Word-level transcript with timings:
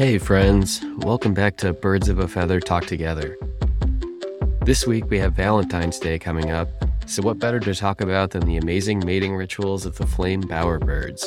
Hey, 0.00 0.16
friends. 0.16 0.80
Welcome 1.00 1.34
back 1.34 1.58
to 1.58 1.74
Birds 1.74 2.08
of 2.08 2.20
a 2.20 2.26
Feather 2.26 2.58
Talk 2.58 2.86
Together. 2.86 3.36
This 4.62 4.86
week 4.86 5.10
we 5.10 5.18
have 5.18 5.34
Valentine's 5.34 5.98
Day 5.98 6.18
coming 6.18 6.50
up, 6.50 6.70
so 7.04 7.20
what 7.20 7.38
better 7.38 7.60
to 7.60 7.74
talk 7.74 8.00
about 8.00 8.30
than 8.30 8.46
the 8.46 8.56
amazing 8.56 9.02
mating 9.04 9.36
rituals 9.36 9.84
of 9.84 9.98
the 9.98 10.06
flame 10.06 10.42
bowerbirds? 10.42 11.26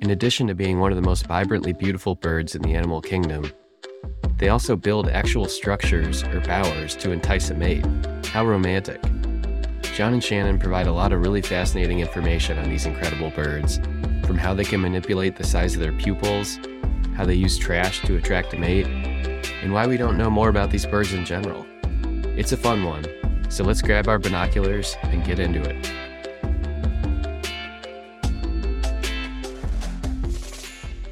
In 0.00 0.10
addition 0.10 0.46
to 0.46 0.54
being 0.54 0.78
one 0.78 0.92
of 0.92 0.96
the 0.96 1.02
most 1.02 1.26
vibrantly 1.26 1.72
beautiful 1.72 2.14
birds 2.14 2.54
in 2.54 2.62
the 2.62 2.76
animal 2.76 3.00
kingdom, 3.00 3.50
they 4.36 4.48
also 4.48 4.76
build 4.76 5.08
actual 5.08 5.46
structures 5.46 6.22
or 6.22 6.38
bowers 6.42 6.94
to 6.98 7.10
entice 7.10 7.50
a 7.50 7.54
mate. 7.54 7.84
How 8.26 8.46
romantic. 8.46 9.02
John 9.96 10.12
and 10.12 10.22
Shannon 10.22 10.60
provide 10.60 10.86
a 10.86 10.92
lot 10.92 11.12
of 11.12 11.20
really 11.20 11.42
fascinating 11.42 11.98
information 11.98 12.58
on 12.58 12.68
these 12.70 12.86
incredible 12.86 13.30
birds, 13.30 13.78
from 14.24 14.38
how 14.38 14.54
they 14.54 14.62
can 14.62 14.80
manipulate 14.80 15.34
the 15.34 15.42
size 15.42 15.74
of 15.74 15.80
their 15.80 15.92
pupils, 15.94 16.60
how 17.14 17.24
they 17.24 17.34
use 17.34 17.58
trash 17.58 18.00
to 18.02 18.16
attract 18.16 18.54
a 18.54 18.58
mate, 18.58 18.86
and 19.62 19.72
why 19.72 19.86
we 19.86 19.96
don't 19.96 20.16
know 20.16 20.30
more 20.30 20.48
about 20.48 20.70
these 20.70 20.86
birds 20.86 21.12
in 21.12 21.24
general. 21.24 21.66
It's 22.36 22.52
a 22.52 22.56
fun 22.56 22.84
one, 22.84 23.04
so 23.50 23.64
let's 23.64 23.82
grab 23.82 24.08
our 24.08 24.18
binoculars 24.18 24.96
and 25.02 25.24
get 25.24 25.38
into 25.38 25.62
it. 25.62 25.92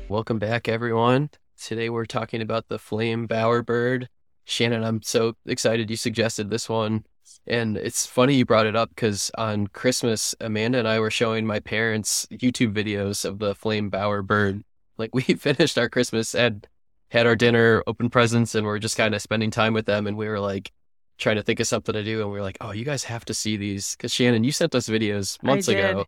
Welcome 0.09 0.39
back, 0.39 0.69
everyone. 0.69 1.31
Today 1.57 1.91
we're 1.91 2.07
talking 2.07 2.43
about 2.43 2.69
the 2.69 2.79
flame 2.79 3.29
bowerbird. 3.29 4.07
Shannon, 4.45 4.83
I'm 4.83 5.03
so 5.03 5.35
excited 5.47 5.91
you 5.91 5.97
suggested 5.97 6.51
this 6.51 6.69
one. 6.69 7.05
And 7.47 7.77
it's 7.77 8.07
funny 8.07 8.35
you 8.35 8.45
brought 8.45 8.67
it 8.67 8.75
up 8.75 8.89
because 8.89 9.31
on 9.39 9.69
Christmas, 9.69 10.35
Amanda 10.41 10.79
and 10.79 10.89
I 10.89 10.99
were 10.99 11.11
showing 11.11 11.47
my 11.47 11.61
parents 11.61 12.27
YouTube 12.33 12.75
videos 12.75 13.25
of 13.25 13.39
the 13.39 13.55
flame 13.55 13.91
bowerbird. 13.91 14.65
Like 15.01 15.15
we 15.15 15.23
finished 15.23 15.77
our 15.79 15.89
Christmas 15.89 16.35
and 16.35 16.67
had 17.11 17.27
our 17.27 17.35
dinner, 17.35 17.83
open 17.89 18.09
presents, 18.09 18.55
and 18.55 18.65
we 18.65 18.73
are 18.73 18.79
just 18.79 18.97
kind 18.97 19.15
of 19.15 19.23
spending 19.23 19.51
time 19.51 19.75
with 19.75 19.87
them. 19.87 20.07
And 20.07 20.17
we 20.17 20.29
were 20.29 20.39
like 20.39 20.71
trying 21.19 21.37
to 21.37 21.43
think 21.43 21.59
of 21.59 21.67
something 21.67 21.93
to 21.93 22.05
do. 22.05 22.21
And 22.21 22.31
we 22.31 22.39
were 22.39 22.43
like, 22.43 22.59
oh, 22.61 22.71
you 22.71 22.85
guys 22.85 23.05
have 23.05 23.25
to 23.27 23.35
see 23.35 23.57
these. 23.57 23.97
Because 23.97 24.13
Shannon, 24.13 24.45
you 24.45 24.53
sent 24.53 24.75
us 24.75 24.89
videos 24.89 25.43
months 25.43 25.69
ago. 25.69 26.05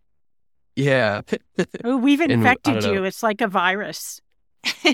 Yeah. 0.75 1.21
Oh, 1.83 1.97
we've 1.97 2.21
infected 2.21 2.83
you. 2.83 3.03
It's 3.03 3.21
like 3.21 3.41
a 3.41 3.47
virus. 3.47 4.21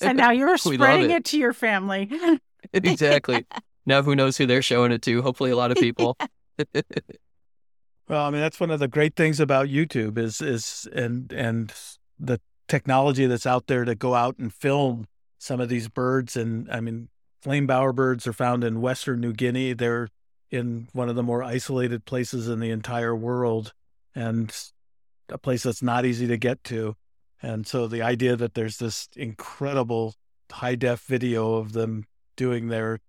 and 0.00 0.16
now 0.16 0.30
you're 0.30 0.56
spreading 0.56 1.10
it. 1.10 1.16
it 1.16 1.24
to 1.26 1.38
your 1.38 1.52
family. 1.52 2.10
exactly. 2.72 3.44
Now 3.84 4.02
who 4.02 4.16
knows 4.16 4.36
who 4.36 4.46
they're 4.46 4.62
showing 4.62 4.92
it 4.92 5.02
to? 5.02 5.22
Hopefully 5.22 5.50
a 5.50 5.56
lot 5.56 5.70
of 5.70 5.76
people. 5.76 6.16
well, 8.08 8.24
I 8.24 8.30
mean 8.30 8.40
that's 8.40 8.58
one 8.58 8.70
of 8.70 8.80
the 8.80 8.88
great 8.88 9.16
things 9.16 9.38
about 9.38 9.66
YouTube 9.66 10.16
is 10.18 10.40
is 10.40 10.88
and 10.94 11.32
and 11.32 11.72
the 12.18 12.40
technology 12.68 13.26
that's 13.26 13.46
out 13.46 13.66
there 13.66 13.84
to 13.84 13.94
go 13.94 14.14
out 14.14 14.38
and 14.38 14.52
film 14.52 15.06
some 15.38 15.60
of 15.60 15.68
these 15.68 15.88
birds 15.88 16.36
and 16.36 16.70
I 16.70 16.80
mean 16.80 17.08
flame 17.40 17.68
bowerbirds 17.68 18.26
are 18.26 18.32
found 18.32 18.64
in 18.64 18.80
western 18.80 19.20
New 19.20 19.32
Guinea. 19.32 19.72
They're 19.72 20.08
in 20.50 20.88
one 20.92 21.08
of 21.08 21.16
the 21.16 21.22
more 21.22 21.42
isolated 21.42 22.04
places 22.04 22.48
in 22.48 22.60
the 22.60 22.70
entire 22.70 23.14
world 23.14 23.72
and 24.14 24.52
a 25.28 25.38
place 25.38 25.62
that's 25.62 25.82
not 25.82 26.04
easy 26.04 26.26
to 26.26 26.36
get 26.36 26.62
to. 26.64 26.96
And 27.42 27.66
so 27.66 27.86
the 27.86 28.02
idea 28.02 28.36
that 28.36 28.54
there's 28.54 28.78
this 28.78 29.08
incredible 29.16 30.14
high 30.50 30.74
def 30.74 31.02
video 31.02 31.54
of 31.54 31.72
them 31.72 32.04
doing 32.36 32.68
their 32.68 33.00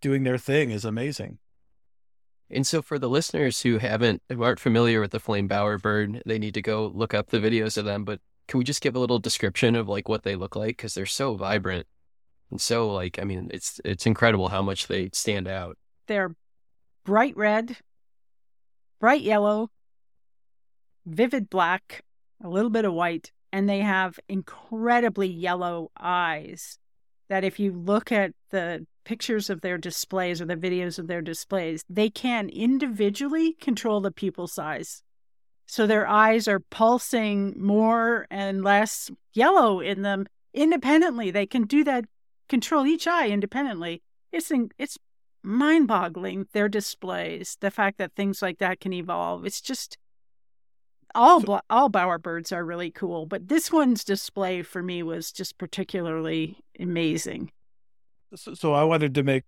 doing 0.00 0.24
their 0.24 0.38
thing 0.38 0.70
is 0.70 0.84
amazing. 0.84 1.38
And 2.50 2.66
so 2.66 2.80
for 2.80 2.98
the 2.98 3.08
listeners 3.08 3.60
who 3.62 3.78
haven't 3.78 4.22
who 4.28 4.42
aren't 4.42 4.60
familiar 4.60 5.00
with 5.00 5.10
the 5.10 5.20
flame 5.20 5.48
bowerbird, 5.48 6.22
they 6.24 6.38
need 6.38 6.54
to 6.54 6.62
go 6.62 6.86
look 6.86 7.14
up 7.14 7.28
the 7.28 7.38
videos 7.38 7.76
of 7.76 7.84
them, 7.84 8.04
but 8.04 8.20
can 8.48 8.58
we 8.58 8.64
just 8.64 8.80
give 8.80 8.96
a 8.96 8.98
little 8.98 9.18
description 9.18 9.76
of 9.76 9.88
like 9.88 10.08
what 10.08 10.24
they 10.24 10.34
look 10.34 10.56
like 10.56 10.76
because 10.76 10.94
they're 10.94 11.06
so 11.06 11.34
vibrant 11.34 11.86
and 12.50 12.60
so 12.60 12.90
like 12.90 13.18
I 13.20 13.24
mean 13.24 13.50
it's 13.52 13.80
it's 13.84 14.06
incredible 14.06 14.48
how 14.48 14.62
much 14.62 14.88
they 14.88 15.10
stand 15.12 15.46
out. 15.46 15.76
They're 16.06 16.34
bright 17.04 17.36
red, 17.36 17.76
bright 19.00 19.22
yellow, 19.22 19.70
vivid 21.06 21.50
black, 21.50 22.02
a 22.42 22.48
little 22.48 22.70
bit 22.70 22.84
of 22.84 22.94
white, 22.94 23.32
and 23.52 23.68
they 23.68 23.80
have 23.80 24.18
incredibly 24.28 25.28
yellow 25.28 25.90
eyes 25.98 26.78
that 27.28 27.44
if 27.44 27.60
you 27.60 27.72
look 27.72 28.10
at 28.10 28.32
the 28.50 28.86
pictures 29.04 29.50
of 29.50 29.60
their 29.60 29.78
displays 29.78 30.40
or 30.40 30.46
the 30.46 30.56
videos 30.56 30.98
of 30.98 31.06
their 31.06 31.22
displays, 31.22 31.82
they 31.88 32.08
can 32.08 32.48
individually 32.48 33.54
control 33.60 34.00
the 34.00 34.10
pupil 34.10 34.46
size. 34.46 35.02
So 35.70 35.86
their 35.86 36.08
eyes 36.08 36.48
are 36.48 36.60
pulsing 36.60 37.54
more 37.56 38.26
and 38.30 38.64
less 38.64 39.10
yellow 39.34 39.80
in 39.80 40.00
them 40.00 40.26
independently. 40.54 41.30
They 41.30 41.44
can 41.46 41.64
do 41.64 41.84
that, 41.84 42.06
control 42.48 42.86
each 42.86 43.06
eye 43.06 43.28
independently. 43.28 44.02
It's 44.32 44.50
it's 44.78 44.98
mind-boggling 45.42 46.48
their 46.54 46.70
displays. 46.70 47.58
The 47.60 47.70
fact 47.70 47.98
that 47.98 48.14
things 48.16 48.40
like 48.40 48.58
that 48.58 48.80
can 48.80 48.94
evolve. 48.94 49.44
It's 49.44 49.60
just 49.60 49.98
all 51.14 51.60
all 51.68 51.90
bowerbirds 51.90 52.50
are 52.50 52.64
really 52.64 52.90
cool, 52.90 53.26
but 53.26 53.48
this 53.48 53.70
one's 53.70 54.04
display 54.04 54.62
for 54.62 54.82
me 54.82 55.02
was 55.02 55.30
just 55.32 55.58
particularly 55.58 56.58
amazing. 56.80 57.52
So, 58.34 58.54
so 58.54 58.72
I 58.72 58.84
wanted 58.84 59.14
to 59.14 59.22
make, 59.22 59.44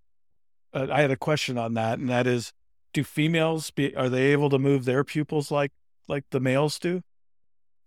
uh, 0.74 0.86
I 0.90 1.00
had 1.00 1.10
a 1.10 1.16
question 1.16 1.56
on 1.58 1.74
that, 1.74 1.98
and 1.98 2.08
that 2.08 2.26
is, 2.26 2.52
do 2.92 3.04
females 3.04 3.70
be 3.70 3.96
are 3.96 4.08
they 4.08 4.32
able 4.32 4.50
to 4.50 4.58
move 4.58 4.84
their 4.84 5.02
pupils 5.02 5.50
like 5.50 5.72
like 6.10 6.24
the 6.30 6.40
males 6.40 6.78
do? 6.78 7.02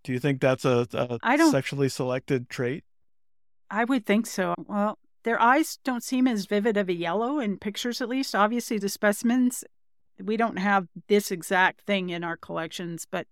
Do 0.02 0.12
you 0.12 0.18
think 0.18 0.40
that's 0.40 0.64
a, 0.64 0.86
a 0.92 1.18
I 1.22 1.36
don't, 1.36 1.52
sexually 1.52 1.88
selected 1.88 2.48
trait? 2.48 2.84
I 3.70 3.84
would 3.84 4.04
think 4.04 4.26
so. 4.26 4.54
Well, 4.66 4.98
their 5.24 5.40
eyes 5.40 5.78
don't 5.84 6.02
seem 6.02 6.28
as 6.28 6.46
vivid 6.46 6.76
of 6.76 6.88
a 6.88 6.94
yellow 6.94 7.38
in 7.38 7.58
pictures, 7.58 8.00
at 8.00 8.08
least. 8.08 8.34
Obviously, 8.34 8.78
the 8.78 8.88
specimens, 8.88 9.64
we 10.22 10.36
don't 10.36 10.58
have 10.58 10.86
this 11.08 11.30
exact 11.30 11.82
thing 11.82 12.10
in 12.10 12.22
our 12.22 12.36
collections, 12.36 13.06
but 13.10 13.26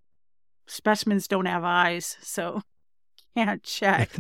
specimens 0.67 1.29
don't 1.29 1.47
have 1.47 1.65
eyes, 1.65 2.17
so 2.23 2.63
can't 3.37 3.63
check. 3.63 4.11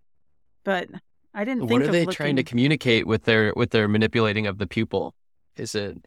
but 0.64 0.88
I 1.34 1.44
didn't 1.44 1.62
what 1.62 1.68
think. 1.68 1.80
What 1.80 1.88
are 1.88 1.92
they 1.92 2.00
looking... 2.00 2.14
trying 2.14 2.36
to 2.36 2.44
communicate 2.44 3.06
with 3.06 3.24
their 3.24 3.52
with 3.54 3.70
their 3.70 3.88
manipulating 3.88 4.46
of 4.46 4.58
the 4.58 4.66
pupil? 4.66 5.14
Is 5.56 5.74
it? 5.74 5.98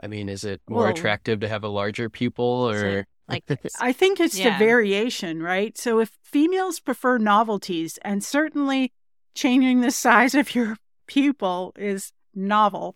I 0.00 0.06
mean, 0.06 0.28
is 0.28 0.44
it 0.44 0.60
more 0.68 0.82
well, 0.82 0.90
attractive 0.90 1.40
to 1.40 1.48
have 1.48 1.64
a 1.64 1.68
larger 1.68 2.08
pupil, 2.08 2.70
or 2.70 3.06
like? 3.32 3.44
I 3.80 3.92
think 3.92 4.20
it's 4.20 4.38
yeah. 4.38 4.58
the 4.58 4.64
variation, 4.64 5.42
right? 5.42 5.76
So 5.76 5.98
if 5.98 6.10
females 6.22 6.80
prefer 6.80 7.18
novelties, 7.18 7.98
and 8.02 8.22
certainly 8.22 8.92
changing 9.34 9.80
the 9.80 9.90
size 9.90 10.34
of 10.34 10.54
your 10.54 10.76
pupil 11.06 11.72
is 11.76 12.12
novel. 12.34 12.94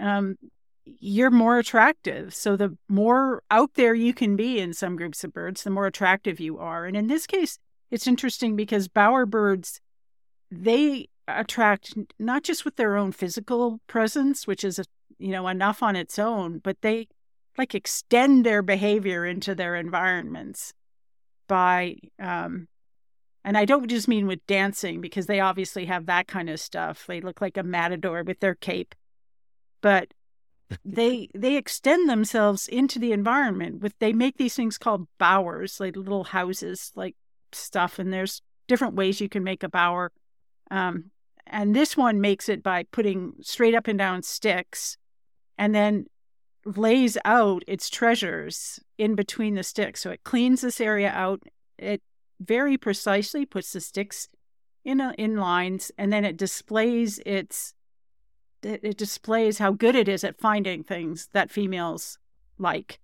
Um, 0.00 0.36
you're 0.84 1.30
more 1.30 1.58
attractive. 1.58 2.34
So 2.34 2.56
the 2.56 2.76
more 2.88 3.42
out 3.50 3.74
there 3.74 3.94
you 3.94 4.14
can 4.14 4.36
be 4.36 4.58
in 4.58 4.72
some 4.72 4.96
groups 4.96 5.24
of 5.24 5.32
birds, 5.32 5.62
the 5.62 5.70
more 5.70 5.86
attractive 5.86 6.40
you 6.40 6.58
are. 6.58 6.86
And 6.86 6.96
in 6.96 7.08
this 7.08 7.26
case, 7.26 7.58
it's 7.90 8.06
interesting 8.06 8.56
because 8.56 8.88
bowerbirds, 8.88 9.80
they 10.50 11.08
attract 11.26 11.94
not 12.18 12.42
just 12.42 12.64
with 12.64 12.76
their 12.76 12.96
own 12.96 13.12
physical 13.12 13.80
presence, 13.86 14.46
which 14.46 14.64
is 14.64 14.80
you 15.18 15.32
know 15.32 15.48
enough 15.48 15.82
on 15.82 15.96
its 15.96 16.18
own, 16.18 16.58
but 16.58 16.80
they 16.80 17.08
like 17.58 17.74
extend 17.74 18.46
their 18.46 18.62
behavior 18.62 19.26
into 19.26 19.54
their 19.54 19.74
environments 19.74 20.72
by 21.48 21.96
um 22.18 22.68
and 23.44 23.56
I 23.56 23.64
don't 23.64 23.88
just 23.88 24.08
mean 24.08 24.26
with 24.26 24.46
dancing 24.46 25.00
because 25.00 25.26
they 25.26 25.40
obviously 25.40 25.86
have 25.86 26.04
that 26.04 26.26
kind 26.26 26.50
of 26.50 26.60
stuff. 26.60 27.06
They 27.06 27.22
look 27.22 27.40
like 27.40 27.56
a 27.56 27.62
matador 27.62 28.22
with 28.22 28.40
their 28.40 28.54
cape. 28.54 28.94
But 29.80 30.12
they 30.84 31.28
they 31.34 31.56
extend 31.56 32.08
themselves 32.10 32.68
into 32.68 32.98
the 32.98 33.12
environment 33.12 33.80
with 33.80 33.94
they 34.00 34.12
make 34.12 34.36
these 34.36 34.54
things 34.54 34.76
called 34.76 35.08
bowers 35.18 35.80
like 35.80 35.96
little 35.96 36.24
houses 36.24 36.92
like 36.94 37.16
stuff 37.52 37.98
and 37.98 38.12
there's 38.12 38.42
different 38.66 38.94
ways 38.94 39.18
you 39.18 39.30
can 39.30 39.42
make 39.42 39.62
a 39.62 39.68
bower 39.68 40.12
um, 40.70 41.10
and 41.46 41.74
this 41.74 41.96
one 41.96 42.20
makes 42.20 42.50
it 42.50 42.62
by 42.62 42.84
putting 42.92 43.32
straight 43.40 43.74
up 43.74 43.88
and 43.88 43.98
down 43.98 44.22
sticks 44.22 44.98
and 45.56 45.74
then 45.74 46.04
lays 46.76 47.16
out 47.24 47.62
its 47.66 47.88
treasures 47.88 48.80
in 48.98 49.14
between 49.14 49.54
the 49.54 49.62
sticks 49.62 50.00
so 50.00 50.10
it 50.10 50.24
cleans 50.24 50.60
this 50.60 50.80
area 50.80 51.10
out 51.10 51.42
it 51.78 52.02
very 52.40 52.76
precisely 52.76 53.46
puts 53.46 53.72
the 53.72 53.80
sticks 53.80 54.28
in 54.84 55.00
a, 55.00 55.14
in 55.18 55.36
lines 55.36 55.90
and 55.98 56.12
then 56.12 56.24
it 56.24 56.36
displays 56.36 57.20
its 57.26 57.74
it, 58.62 58.80
it 58.82 58.96
displays 58.96 59.58
how 59.58 59.72
good 59.72 59.94
it 59.94 60.08
is 60.08 60.24
at 60.24 60.40
finding 60.40 60.82
things 60.82 61.28
that 61.32 61.50
females 61.50 62.18
like. 62.58 63.00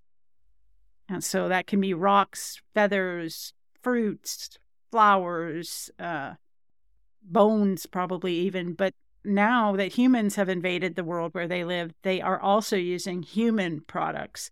And 1.09 1.23
so 1.23 1.49
that 1.49 1.67
can 1.67 1.81
be 1.81 1.95
rocks, 1.95 2.61
feathers, 2.75 3.53
fruits, 3.83 4.59
flowers, 4.91 5.91
uh, 5.99 6.35
bones, 7.23 7.87
probably 7.87 8.35
even. 8.35 8.73
But 8.73 8.95
now 9.25 9.77
that 9.77 9.93
humans 9.95 10.37
have 10.37 10.49
invaded 10.49 10.95
the 10.95 11.05
world 11.05 11.35
where 11.35 11.49
they 11.49 11.65
live, 11.65 11.95
they 12.03 12.21
are 12.21 12.41
also 12.41 12.77
using 12.77 13.23
human 13.23 13.81
products, 13.81 14.51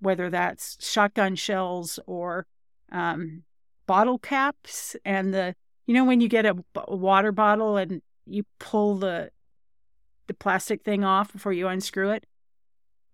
whether 0.00 0.28
that's 0.28 0.76
shotgun 0.84 1.34
shells 1.36 1.98
or 2.06 2.46
um, 2.92 3.44
bottle 3.86 4.18
caps. 4.18 4.96
And 5.04 5.32
the 5.32 5.54
you 5.86 5.94
know 5.94 6.04
when 6.04 6.20
you 6.20 6.28
get 6.28 6.46
a, 6.46 6.56
a 6.76 6.96
water 6.96 7.32
bottle 7.32 7.76
and 7.76 8.02
you 8.26 8.44
pull 8.58 8.96
the 8.96 9.30
the 10.26 10.34
plastic 10.34 10.82
thing 10.82 11.02
off 11.02 11.32
before 11.32 11.52
you 11.52 11.66
unscrew 11.66 12.10
it. 12.10 12.24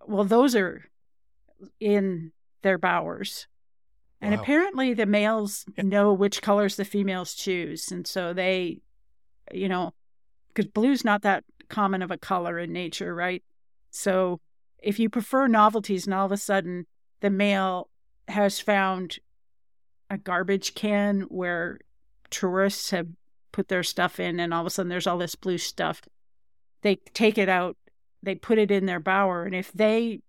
Well, 0.07 0.25
those 0.25 0.55
are 0.55 0.85
in 1.81 2.33
their 2.63 2.79
bowers. 2.79 3.47
And 4.21 4.35
wow. 4.35 4.41
apparently 4.41 4.93
the 4.93 5.07
males 5.07 5.65
know 5.79 6.13
which 6.13 6.43
colors 6.43 6.77
the 6.77 6.85
females 6.85 7.35
choose. 7.35 7.91
And 7.91 8.07
so 8.07 8.33
they, 8.33 8.81
you 9.53 9.69
know, 9.69 9.95
because 10.57 10.71
blue's 10.71 11.05
not 11.05 11.23
that 11.23 11.45
common 11.69 12.01
of 12.01 12.11
a 12.11 12.17
color 12.17 12.59
in 12.59 12.73
nature, 12.73 13.15
right? 13.15 13.43
So 13.91 14.41
if 14.79 14.99
you 14.99 15.11
prefer 15.11 15.47
novelties 15.47 16.07
and 16.07 16.15
all 16.15 16.27
of 16.27 16.33
a 16.33 16.37
sudden 16.37 16.87
the 17.21 17.31
male 17.31 17.91
has 18.29 18.59
found 18.59 19.19
a 20.09 20.17
garbage 20.17 20.75
can 20.75 21.23
where 21.23 21.79
tourists 22.31 22.91
have 22.91 23.09
put 23.53 23.69
their 23.69 23.83
stuff 23.83 24.19
in 24.19 24.41
and 24.41 24.55
all 24.55 24.63
of 24.63 24.67
a 24.67 24.71
sudden 24.71 24.89
there's 24.89 25.07
all 25.07 25.19
this 25.19 25.35
blue 25.35 25.59
stuff, 25.59 26.01
they 26.83 26.97
take 27.13 27.37
it 27.37 27.49
out, 27.49 27.77
they 28.23 28.35
put 28.35 28.59
it 28.59 28.71
in 28.71 28.87
their 28.87 29.01
bower. 29.01 29.45
And 29.45 29.55
if 29.55 29.71
they 29.73 30.21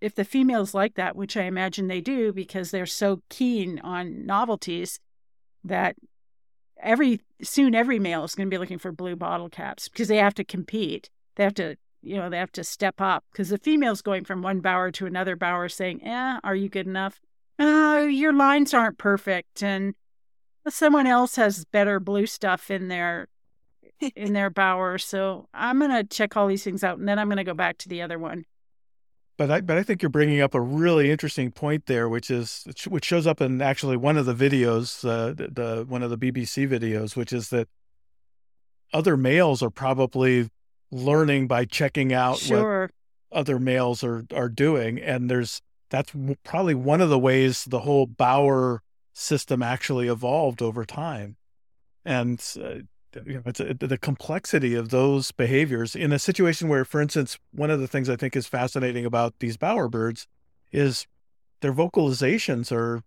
if 0.00 0.14
the 0.14 0.24
females 0.24 0.74
like 0.74 0.94
that, 0.94 1.16
which 1.16 1.36
I 1.36 1.42
imagine 1.42 1.88
they 1.88 2.00
do 2.00 2.32
because 2.32 2.70
they're 2.70 2.86
so 2.86 3.22
keen 3.28 3.80
on 3.80 4.24
novelties 4.24 5.00
that 5.64 5.96
every 6.80 7.20
soon 7.42 7.74
every 7.74 7.98
male 7.98 8.24
is 8.24 8.34
going 8.34 8.48
to 8.48 8.54
be 8.54 8.58
looking 8.58 8.78
for 8.78 8.92
blue 8.92 9.16
bottle 9.16 9.48
caps 9.48 9.88
because 9.88 10.08
they 10.08 10.16
have 10.16 10.34
to 10.34 10.44
compete. 10.44 11.10
They 11.36 11.44
have 11.44 11.54
to, 11.54 11.76
you 12.02 12.16
know, 12.16 12.28
they 12.28 12.38
have 12.38 12.52
to 12.52 12.64
step 12.64 13.00
up 13.00 13.24
because 13.32 13.48
the 13.48 13.58
female's 13.58 14.02
going 14.02 14.24
from 14.24 14.42
one 14.42 14.60
bower 14.60 14.90
to 14.92 15.06
another 15.06 15.36
bower 15.36 15.68
saying, 15.68 16.02
"Eh, 16.04 16.40
are 16.42 16.54
you 16.56 16.68
good 16.68 16.86
enough? 16.86 17.20
Uh, 17.58 18.06
your 18.08 18.32
lines 18.32 18.72
aren't 18.72 18.98
perfect 18.98 19.62
and 19.62 19.94
someone 20.68 21.06
else 21.06 21.36
has 21.36 21.64
better 21.64 21.98
blue 21.98 22.26
stuff 22.26 22.70
in 22.70 22.88
their 22.88 23.28
in 24.16 24.32
their 24.32 24.50
bower, 24.50 24.98
so 24.98 25.48
I'm 25.54 25.78
going 25.78 25.90
to 25.90 26.04
check 26.04 26.36
all 26.36 26.46
these 26.46 26.64
things 26.64 26.84
out 26.84 26.98
and 26.98 27.08
then 27.08 27.18
I'm 27.18 27.28
going 27.28 27.38
to 27.38 27.44
go 27.44 27.54
back 27.54 27.78
to 27.78 27.88
the 27.88 28.02
other 28.02 28.18
one." 28.18 28.44
But 29.38 29.50
I, 29.52 29.60
but 29.60 29.78
I 29.78 29.84
think 29.84 30.02
you're 30.02 30.10
bringing 30.10 30.40
up 30.40 30.52
a 30.52 30.60
really 30.60 31.12
interesting 31.12 31.52
point 31.52 31.86
there, 31.86 32.08
which 32.08 32.28
is 32.28 32.66
which 32.88 33.04
shows 33.04 33.24
up 33.24 33.40
in 33.40 33.62
actually 33.62 33.96
one 33.96 34.16
of 34.16 34.26
the 34.26 34.34
videos, 34.34 35.08
uh, 35.08 35.32
the, 35.32 35.48
the 35.48 35.86
one 35.88 36.02
of 36.02 36.10
the 36.10 36.18
BBC 36.18 36.68
videos, 36.68 37.14
which 37.14 37.32
is 37.32 37.50
that 37.50 37.68
other 38.92 39.16
males 39.16 39.62
are 39.62 39.70
probably 39.70 40.50
learning 40.90 41.46
by 41.46 41.64
checking 41.64 42.12
out 42.12 42.38
sure. 42.38 42.82
what 42.82 42.90
other 43.30 43.60
males 43.60 44.02
are 44.02 44.26
are 44.34 44.48
doing, 44.48 44.98
and 44.98 45.30
there's 45.30 45.62
that's 45.88 46.12
probably 46.42 46.74
one 46.74 47.00
of 47.00 47.08
the 47.08 47.18
ways 47.18 47.64
the 47.64 47.80
whole 47.80 48.06
Bower 48.06 48.82
system 49.12 49.62
actually 49.62 50.08
evolved 50.08 50.60
over 50.60 50.84
time, 50.84 51.36
and 52.04 52.44
uh, 52.60 52.80
you 53.24 53.34
know, 53.34 53.42
it's 53.46 53.60
a, 53.60 53.74
the 53.74 53.98
complexity 53.98 54.74
of 54.74 54.90
those 54.90 55.32
behaviors 55.32 55.96
in 55.96 56.12
a 56.12 56.18
situation 56.18 56.68
where, 56.68 56.84
for 56.84 57.00
instance, 57.00 57.38
one 57.52 57.70
of 57.70 57.80
the 57.80 57.88
things 57.88 58.08
I 58.08 58.16
think 58.16 58.36
is 58.36 58.46
fascinating 58.46 59.04
about 59.04 59.38
these 59.38 59.56
bowerbirds 59.56 60.26
is 60.72 61.06
their 61.60 61.72
vocalizations 61.72 62.70
are 62.70 63.02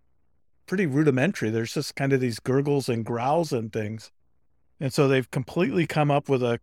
pretty 0.66 0.86
rudimentary. 0.86 1.50
There's 1.50 1.74
just 1.74 1.94
kind 1.96 2.12
of 2.12 2.20
these 2.20 2.38
gurgles 2.38 2.88
and 2.88 3.04
growls 3.04 3.52
and 3.52 3.72
things. 3.72 4.10
And 4.80 4.92
so 4.92 5.06
they've 5.06 5.30
completely 5.30 5.86
come 5.86 6.10
up 6.10 6.28
with 6.28 6.42
a, 6.42 6.58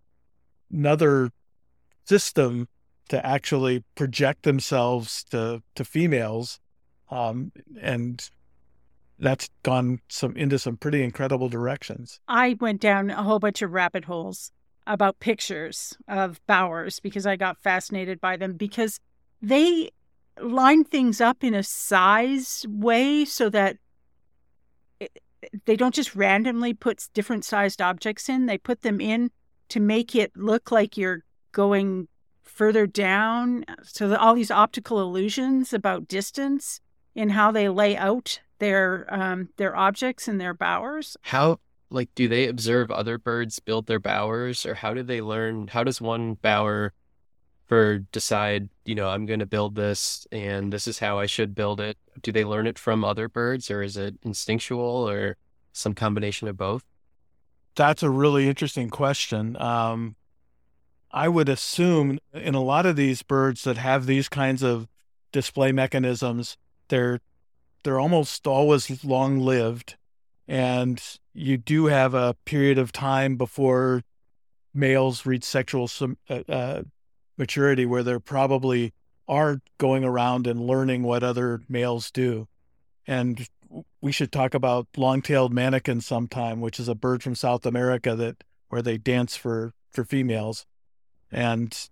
another 0.72 1.32
system 2.06 2.68
to 3.10 3.26
actually 3.26 3.84
project 3.96 4.44
themselves 4.44 5.24
to, 5.26 5.64
to 5.76 5.86
females. 5.86 6.60
Um, 7.10 7.52
and 7.82 8.30
that's 9.19 9.50
gone 9.63 10.00
some 10.07 10.36
into 10.36 10.57
some 10.57 10.77
pretty 10.77 11.04
incredible 11.04 11.50
directions. 11.50 12.19
I 12.27 12.56
went 12.60 12.81
down 12.81 13.10
a 13.10 13.24
whole 13.24 13.39
bunch 13.39 13.62
of 13.62 13.71
rabbit 13.71 14.06
holes 14.06 14.51
about 14.88 15.19
pictures 15.19 15.95
of 16.07 16.39
bowers 16.48 17.00
because 17.00 17.27
I 17.27 17.36
got 17.36 17.57
fascinated 17.57 18.19
by 18.19 18.38
them 18.38 18.54
because 18.54 19.00
they 19.42 19.92
line 20.42 20.83
things 20.83 21.21
up 21.21 21.44
in 21.44 21.54
a 21.54 21.63
size 21.63 22.66
way 22.68 23.25
so 23.25 23.50
that 23.50 23.77
it, 25.00 25.21
they 25.66 25.75
don't 25.75 25.94
just 25.94 26.16
randomly 26.16 26.74
put 26.74 27.07
different 27.13 27.45
sized 27.45 27.81
objects 27.81 28.30
in. 28.30 28.45
They 28.45 28.57
put 28.57 28.81
them 28.81 29.00
in 29.00 29.31
to 29.69 29.80
make 29.80 30.16
it 30.16 30.31
look 30.36 30.71
like 30.71 30.98
you're 30.98 31.24
going 31.51 32.07
further 32.44 32.88
down. 32.88 33.66
So 33.83 34.16
all 34.16 34.33
these 34.33 34.51
optical 34.51 35.00
illusions 35.00 35.74
about 35.74 36.07
distance 36.07 36.81
in 37.16 37.30
how 37.30 37.51
they 37.51 37.69
lay 37.69 37.95
out 37.95 38.39
their 38.60 39.06
um, 39.10 39.50
their 39.58 39.76
objects 39.76 40.28
and 40.28 40.40
their 40.40 40.54
bowers. 40.54 41.18
How 41.22 41.60
like 41.90 42.10
do 42.16 42.28
they 42.28 42.48
observe 42.48 42.92
other 42.92 43.18
birds 43.18 43.60
build 43.60 43.88
their 43.88 44.00
bowers, 44.00 44.66
or 44.66 44.76
how 44.76 44.94
do 44.94 45.04
they 45.04 45.22
learn? 45.22 45.68
How 45.68 45.84
does 45.84 46.00
one 46.00 46.36
bower 46.36 46.94
bird 47.68 48.12
decide? 48.12 48.70
You 48.86 48.96
know, 48.96 49.10
I'm 49.10 49.26
going 49.26 49.40
to 49.40 49.46
build 49.46 49.76
this, 49.76 50.28
and 50.32 50.72
this 50.72 50.88
is 50.88 51.00
how 51.00 51.20
I 51.20 51.26
should 51.26 51.56
build 51.56 51.80
it. 51.82 51.98
Do 52.22 52.32
they 52.32 52.46
learn 52.46 52.68
it 52.68 52.78
from 52.78 53.04
other 53.04 53.28
birds, 53.28 53.72
or 53.72 53.82
is 53.82 53.98
it 53.98 54.16
instinctual, 54.24 55.10
or 55.10 55.38
some 55.74 55.94
combination 55.94 56.48
of 56.48 56.58
both? 56.58 56.84
That's 57.76 58.04
a 58.04 58.10
really 58.10 58.48
interesting 58.48 58.90
question. 58.90 59.56
Um, 59.62 60.16
I 61.12 61.28
would 61.28 61.50
assume 61.50 62.20
in 62.34 62.54
a 62.54 62.62
lot 62.62 62.86
of 62.86 62.96
these 62.96 63.24
birds 63.24 63.64
that 63.64 63.78
have 63.78 64.06
these 64.06 64.30
kinds 64.30 64.62
of 64.62 64.88
display 65.32 65.72
mechanisms, 65.72 66.58
they're 66.90 67.20
they're 67.90 68.00
almost 68.00 68.46
always 68.46 69.04
long 69.04 69.40
lived. 69.40 69.98
And 70.48 71.02
you 71.34 71.58
do 71.58 71.88
have 71.88 72.14
a 72.14 72.36
period 72.46 72.78
of 72.78 72.92
time 72.92 73.36
before 73.36 74.04
males 74.76 75.26
reach 75.26 75.44
sexual 75.44 75.90
uh, 76.30 76.36
uh, 76.48 76.84
maturity 77.36 77.88
where 77.88 78.04
they're 78.04 78.20
probably 78.20 78.94
are 79.28 79.60
going 79.80 80.04
around 80.04 80.46
and 80.46 80.62
learning 80.62 81.02
what 81.02 81.24
other 81.24 81.62
males 81.68 82.12
do. 82.12 82.48
And 83.08 83.48
we 84.02 84.12
should 84.12 84.32
talk 84.32 84.54
about 84.54 84.86
long-tailed 84.96 85.52
manakin 85.52 86.04
sometime, 86.04 86.62
which 86.62 86.80
is 86.80 86.88
a 86.88 86.94
bird 86.94 87.24
from 87.24 87.34
South 87.34 87.66
America 87.66 88.16
that 88.16 88.44
where 88.68 88.84
they 88.84 89.00
dance 89.00 89.36
for 89.36 89.74
for 89.92 90.04
females, 90.04 90.68
and 91.32 91.90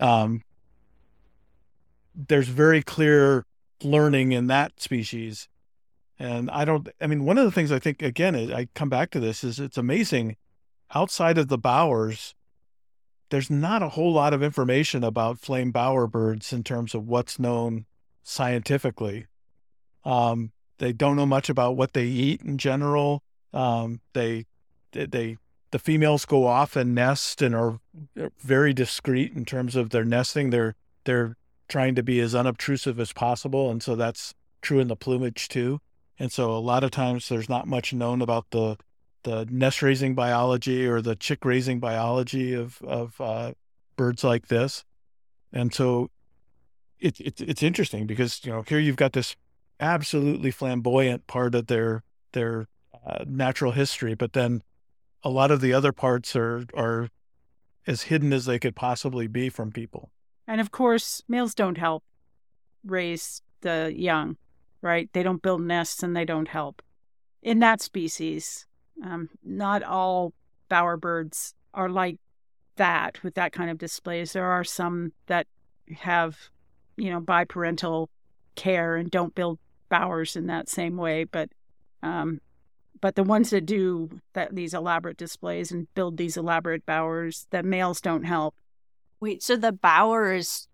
um, 0.00 0.42
there's 2.16 2.48
very 2.48 2.82
clear 2.82 3.44
learning 3.84 4.32
in 4.32 4.46
that 4.48 4.80
species. 4.80 5.48
And 6.18 6.50
I 6.50 6.64
don't, 6.64 6.88
I 7.00 7.06
mean, 7.06 7.24
one 7.24 7.38
of 7.38 7.44
the 7.44 7.50
things 7.50 7.72
I 7.72 7.78
think, 7.78 8.02
again, 8.02 8.36
I 8.52 8.68
come 8.74 8.90
back 8.90 9.10
to 9.12 9.20
this 9.20 9.42
is 9.42 9.58
it's 9.58 9.78
amazing. 9.78 10.36
Outside 10.94 11.38
of 11.38 11.48
the 11.48 11.58
bowers, 11.58 12.34
there's 13.30 13.48
not 13.48 13.82
a 13.82 13.90
whole 13.90 14.12
lot 14.12 14.34
of 14.34 14.42
information 14.42 15.02
about 15.02 15.38
flame 15.38 15.70
bower 15.70 16.06
birds 16.06 16.52
in 16.52 16.62
terms 16.62 16.94
of 16.94 17.06
what's 17.06 17.38
known 17.38 17.86
scientifically. 18.22 19.26
Um, 20.04 20.52
they 20.78 20.92
don't 20.92 21.16
know 21.16 21.26
much 21.26 21.48
about 21.48 21.76
what 21.76 21.92
they 21.94 22.06
eat 22.06 22.42
in 22.42 22.58
general. 22.58 23.22
Um, 23.54 24.00
they, 24.12 24.46
they, 24.92 25.38
the 25.70 25.78
females 25.78 26.24
go 26.24 26.46
off 26.46 26.76
and 26.76 26.94
nest 26.94 27.40
and 27.40 27.54
are 27.54 27.78
very 28.40 28.74
discreet 28.74 29.32
in 29.34 29.44
terms 29.44 29.76
of 29.76 29.90
their 29.90 30.04
nesting. 30.04 30.50
They're, 30.50 30.74
they're 31.04 31.36
trying 31.70 31.94
to 31.94 32.02
be 32.02 32.20
as 32.20 32.34
unobtrusive 32.34 33.00
as 33.00 33.12
possible. 33.14 33.70
And 33.70 33.82
so 33.82 33.96
that's 33.96 34.34
true 34.60 34.80
in 34.80 34.88
the 34.88 34.96
plumage 34.96 35.48
too. 35.48 35.80
And 36.18 36.30
so 36.30 36.50
a 36.52 36.58
lot 36.58 36.84
of 36.84 36.90
times 36.90 37.28
there's 37.28 37.48
not 37.48 37.66
much 37.66 37.94
known 37.94 38.20
about 38.20 38.50
the 38.50 38.76
the 39.22 39.46
nest 39.50 39.82
raising 39.82 40.14
biology 40.14 40.86
or 40.86 41.02
the 41.02 41.14
chick 41.14 41.44
raising 41.44 41.78
biology 41.80 42.52
of 42.52 42.82
of 42.82 43.18
uh, 43.20 43.52
birds 43.96 44.24
like 44.24 44.48
this. 44.48 44.84
And 45.52 45.72
so 45.72 46.10
it's 46.98 47.20
it, 47.20 47.40
it's 47.40 47.62
interesting 47.62 48.06
because 48.06 48.44
you 48.44 48.52
know 48.52 48.62
here 48.62 48.78
you've 48.78 48.96
got 48.96 49.14
this 49.14 49.36
absolutely 49.78 50.50
flamboyant 50.50 51.26
part 51.26 51.54
of 51.54 51.68
their 51.68 52.02
their 52.32 52.66
uh, 53.06 53.24
natural 53.26 53.72
history, 53.72 54.14
but 54.14 54.34
then 54.34 54.62
a 55.22 55.30
lot 55.30 55.50
of 55.50 55.60
the 55.60 55.72
other 55.72 55.92
parts 55.92 56.36
are 56.36 56.64
are 56.74 57.08
as 57.86 58.02
hidden 58.02 58.32
as 58.32 58.44
they 58.44 58.58
could 58.58 58.76
possibly 58.76 59.26
be 59.26 59.48
from 59.48 59.72
people. 59.72 60.10
And 60.50 60.60
of 60.60 60.72
course, 60.72 61.22
males 61.28 61.54
don't 61.54 61.78
help 61.78 62.02
raise 62.84 63.40
the 63.60 63.94
young, 63.96 64.36
right? 64.82 65.08
They 65.12 65.22
don't 65.22 65.40
build 65.40 65.60
nests 65.60 66.02
and 66.02 66.16
they 66.16 66.24
don't 66.24 66.48
help. 66.48 66.82
In 67.40 67.60
that 67.60 67.80
species, 67.80 68.66
um, 69.04 69.28
not 69.44 69.84
all 69.84 70.32
bowerbirds 70.68 71.54
are 71.72 71.88
like 71.88 72.18
that 72.74 73.22
with 73.22 73.36
that 73.36 73.52
kind 73.52 73.70
of 73.70 73.78
displays. 73.78 74.32
There 74.32 74.50
are 74.50 74.64
some 74.64 75.12
that 75.26 75.46
have, 75.98 76.36
you 76.96 77.10
know, 77.10 77.20
biparental 77.20 78.08
care 78.56 78.96
and 78.96 79.08
don't 79.08 79.36
build 79.36 79.60
bowers 79.88 80.34
in 80.34 80.48
that 80.48 80.68
same 80.68 80.96
way, 80.96 81.22
but 81.22 81.48
um, 82.02 82.40
but 83.00 83.14
the 83.14 83.22
ones 83.22 83.50
that 83.50 83.66
do 83.66 84.20
that 84.32 84.56
these 84.56 84.74
elaborate 84.74 85.16
displays 85.16 85.70
and 85.70 85.86
build 85.94 86.16
these 86.16 86.36
elaborate 86.36 86.84
bowers, 86.84 87.46
the 87.50 87.62
males 87.62 88.00
don't 88.00 88.24
help. 88.24 88.56
Wait, 89.20 89.42
so 89.42 89.56
the 89.56 89.72
bower 89.72 90.32
is 90.32 90.66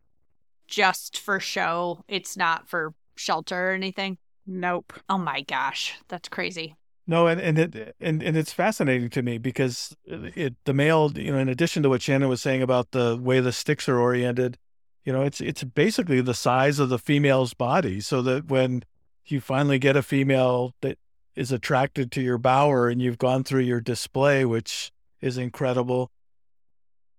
just 0.68 1.18
for 1.18 1.40
show? 1.40 2.04
It's 2.08 2.36
not 2.36 2.68
for 2.68 2.94
shelter 3.16 3.70
or 3.70 3.72
anything? 3.72 4.18
Nope. 4.46 4.92
Oh 5.08 5.18
my 5.18 5.42
gosh, 5.42 5.94
that's 6.08 6.28
crazy. 6.28 6.76
No, 7.08 7.26
and 7.26 7.40
and 7.40 7.58
it 7.58 7.94
and, 8.00 8.22
and 8.22 8.36
it's 8.36 8.52
fascinating 8.52 9.10
to 9.10 9.22
me 9.22 9.38
because 9.38 9.96
it 10.06 10.54
the 10.64 10.74
male, 10.74 11.12
you 11.14 11.32
know, 11.32 11.38
in 11.38 11.48
addition 11.48 11.82
to 11.84 11.88
what 11.88 12.02
Shannon 12.02 12.28
was 12.28 12.42
saying 12.42 12.62
about 12.62 12.90
the 12.90 13.18
way 13.20 13.40
the 13.40 13.52
sticks 13.52 13.88
are 13.88 13.98
oriented, 13.98 14.58
you 15.04 15.12
know, 15.12 15.22
it's 15.22 15.40
it's 15.40 15.62
basically 15.62 16.20
the 16.20 16.34
size 16.34 16.78
of 16.78 16.88
the 16.88 16.98
female's 16.98 17.54
body, 17.54 18.00
so 18.00 18.22
that 18.22 18.48
when 18.48 18.82
you 19.24 19.40
finally 19.40 19.78
get 19.78 19.96
a 19.96 20.02
female 20.02 20.74
that 20.80 20.98
is 21.36 21.52
attracted 21.52 22.10
to 22.10 22.22
your 22.22 22.38
bower 22.38 22.88
and 22.88 23.00
you've 23.00 23.18
gone 23.18 23.44
through 23.44 23.62
your 23.62 23.80
display, 23.80 24.44
which 24.44 24.90
is 25.20 25.38
incredible, 25.38 26.10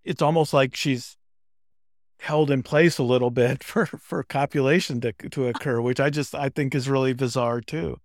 it's 0.07 0.21
almost 0.21 0.53
like 0.53 0.75
she's 0.75 1.17
held 2.19 2.49
in 2.49 2.63
place 2.63 2.97
a 2.97 3.03
little 3.03 3.29
bit 3.29 3.63
for 3.71 3.85
for 3.85 4.23
copulation 4.23 5.01
to 5.01 5.11
to 5.13 5.47
occur, 5.47 5.81
which 5.81 5.99
I 5.99 6.09
just 6.09 6.33
I 6.33 6.49
think 6.49 6.73
is 6.73 6.89
really 6.89 7.13
bizarre 7.13 7.61
too. 7.61 7.99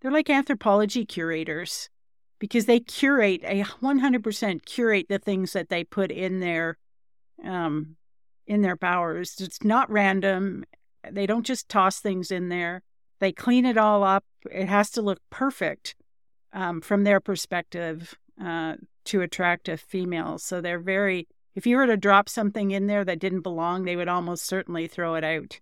They're 0.00 0.12
like 0.12 0.30
anthropology 0.30 1.04
curators 1.04 1.90
because 2.38 2.66
they 2.66 2.78
curate 2.78 3.40
a 3.42 3.64
100% 3.64 4.64
curate 4.64 5.06
the 5.08 5.18
things 5.18 5.52
that 5.54 5.70
they 5.70 5.82
put 5.82 6.12
in 6.12 6.38
their 6.38 6.78
um 7.44 7.96
in 8.46 8.62
their 8.62 8.76
bowers. 8.76 9.36
It's 9.40 9.64
not 9.64 9.90
random. 9.90 10.64
They 11.10 11.26
don't 11.26 11.46
just 11.46 11.68
toss 11.68 12.00
things 12.00 12.30
in 12.30 12.48
there. 12.48 12.82
They 13.20 13.32
clean 13.32 13.64
it 13.66 13.76
all 13.76 14.04
up. 14.04 14.24
It 14.50 14.68
has 14.68 14.90
to 14.90 15.02
look 15.02 15.18
perfect 15.30 15.96
um, 16.52 16.80
from 16.80 17.04
their 17.04 17.20
perspective 17.20 18.14
uh, 18.42 18.74
to 19.08 19.22
attract 19.22 19.68
a 19.68 19.76
female. 19.76 20.38
So 20.38 20.60
they're 20.60 20.78
very 20.78 21.26
if 21.54 21.66
you 21.66 21.76
were 21.76 21.86
to 21.86 21.96
drop 21.96 22.28
something 22.28 22.70
in 22.70 22.86
there 22.86 23.04
that 23.04 23.18
didn't 23.18 23.40
belong, 23.40 23.84
they 23.84 23.96
would 23.96 24.06
almost 24.08 24.44
certainly 24.44 24.86
throw 24.86 25.16
it 25.16 25.24
out. 25.24 25.58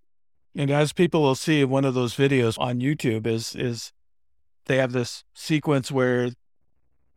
And 0.54 0.70
as 0.70 0.92
people 0.92 1.22
will 1.22 1.34
see 1.34 1.64
one 1.64 1.86
of 1.86 1.94
those 1.94 2.14
videos 2.14 2.58
on 2.58 2.80
YouTube 2.80 3.26
is 3.26 3.54
is 3.54 3.92
they 4.66 4.76
have 4.76 4.92
this 4.92 5.24
sequence 5.34 5.90
where 5.90 6.30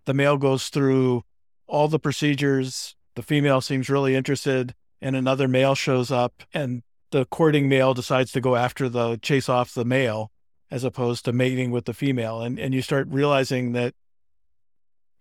the 0.05 0.13
male 0.13 0.37
goes 0.37 0.69
through 0.69 1.23
all 1.67 1.87
the 1.87 1.99
procedures, 1.99 2.95
the 3.15 3.23
female 3.23 3.61
seems 3.61 3.89
really 3.89 4.15
interested, 4.15 4.75
and 5.01 5.15
another 5.15 5.47
male 5.47 5.75
shows 5.75 6.11
up 6.11 6.43
and 6.53 6.83
the 7.11 7.25
courting 7.25 7.67
male 7.67 7.93
decides 7.93 8.31
to 8.31 8.41
go 8.41 8.55
after 8.55 8.87
the 8.87 9.17
chase 9.17 9.49
off 9.49 9.73
the 9.73 9.85
male 9.85 10.31
as 10.71 10.83
opposed 10.83 11.25
to 11.25 11.33
mating 11.33 11.71
with 11.71 11.85
the 11.85 11.93
female. 11.93 12.41
And 12.41 12.59
and 12.59 12.73
you 12.73 12.81
start 12.81 13.07
realizing 13.09 13.73
that 13.73 13.93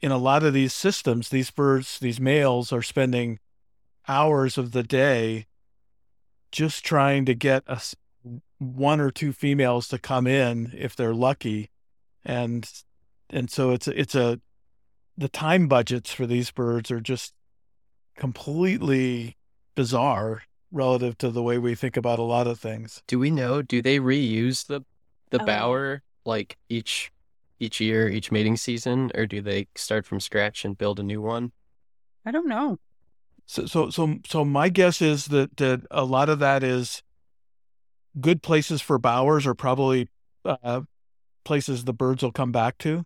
in 0.00 0.11
a 0.11 0.19
lot 0.19 0.43
of 0.43 0.52
these 0.52 0.73
systems, 0.73 1.28
these 1.28 1.50
birds, 1.50 1.99
these 1.99 2.21
males 2.21 2.73
are 2.73 2.83
spending 2.83 3.38
hours 4.07 4.57
of 4.57 4.73
the 4.73 4.83
day 4.83 5.47
just 6.50 6.85
trying 6.85 7.25
to 7.26 7.35
get 7.35 7.62
a, 7.67 7.81
one 8.59 9.00
or 9.00 9.11
two 9.11 9.33
females 9.33 9.88
to 9.88 9.99
come 9.99 10.26
in 10.26 10.73
if 10.75 10.97
they're 10.97 11.14
lucky 11.14 11.71
and 12.25 12.71
and 13.31 13.50
so 13.50 13.71
it's 13.71 13.88
it's 13.88 14.14
a 14.14 14.40
the 15.17 15.28
time 15.28 15.67
budgets 15.67 16.12
for 16.12 16.26
these 16.26 16.50
birds 16.50 16.90
are 16.90 17.00
just 17.00 17.33
completely 18.17 19.37
bizarre 19.75 20.43
relative 20.71 21.17
to 21.19 21.31
the 21.31 21.43
way 21.43 21.59
we 21.59 21.75
think 21.75 21.97
about 21.97 22.19
a 22.19 22.23
lot 22.23 22.47
of 22.47 22.61
things. 22.61 23.02
Do 23.07 23.19
we 23.19 23.31
know? 23.31 23.62
Do 23.62 23.83
they 23.83 23.99
reuse 23.99 24.67
the 24.67 24.83
the 25.31 25.43
oh. 25.43 25.47
bower 25.47 26.02
like 26.25 26.57
each 26.69 27.11
each 27.60 27.80
year, 27.80 28.08
each 28.08 28.30
mating 28.30 28.56
season, 28.56 29.10
or 29.14 29.26
do 29.26 29.40
they 29.40 29.68
start 29.74 30.06
from 30.06 30.20
scratch 30.20 30.64
and 30.64 30.78
build 30.78 31.00
a 31.00 31.02
new 31.02 31.20
one? 31.20 31.52
I 32.24 32.30
don't 32.30 32.48
know. 32.48 32.78
So, 33.46 33.66
so, 33.66 33.90
so, 33.90 34.16
so 34.26 34.44
my 34.44 34.68
guess 34.68 35.00
is 35.00 35.26
that 35.26 35.56
that 35.56 35.82
a 35.90 36.04
lot 36.04 36.28
of 36.28 36.38
that 36.38 36.62
is 36.62 37.02
good 38.20 38.42
places 38.42 38.82
for 38.82 38.98
bowers 38.98 39.46
are 39.46 39.54
probably 39.54 40.08
uh, 40.44 40.82
places 41.44 41.84
the 41.84 41.94
birds 41.94 42.22
will 42.22 42.32
come 42.32 42.52
back 42.52 42.78
to. 42.78 43.04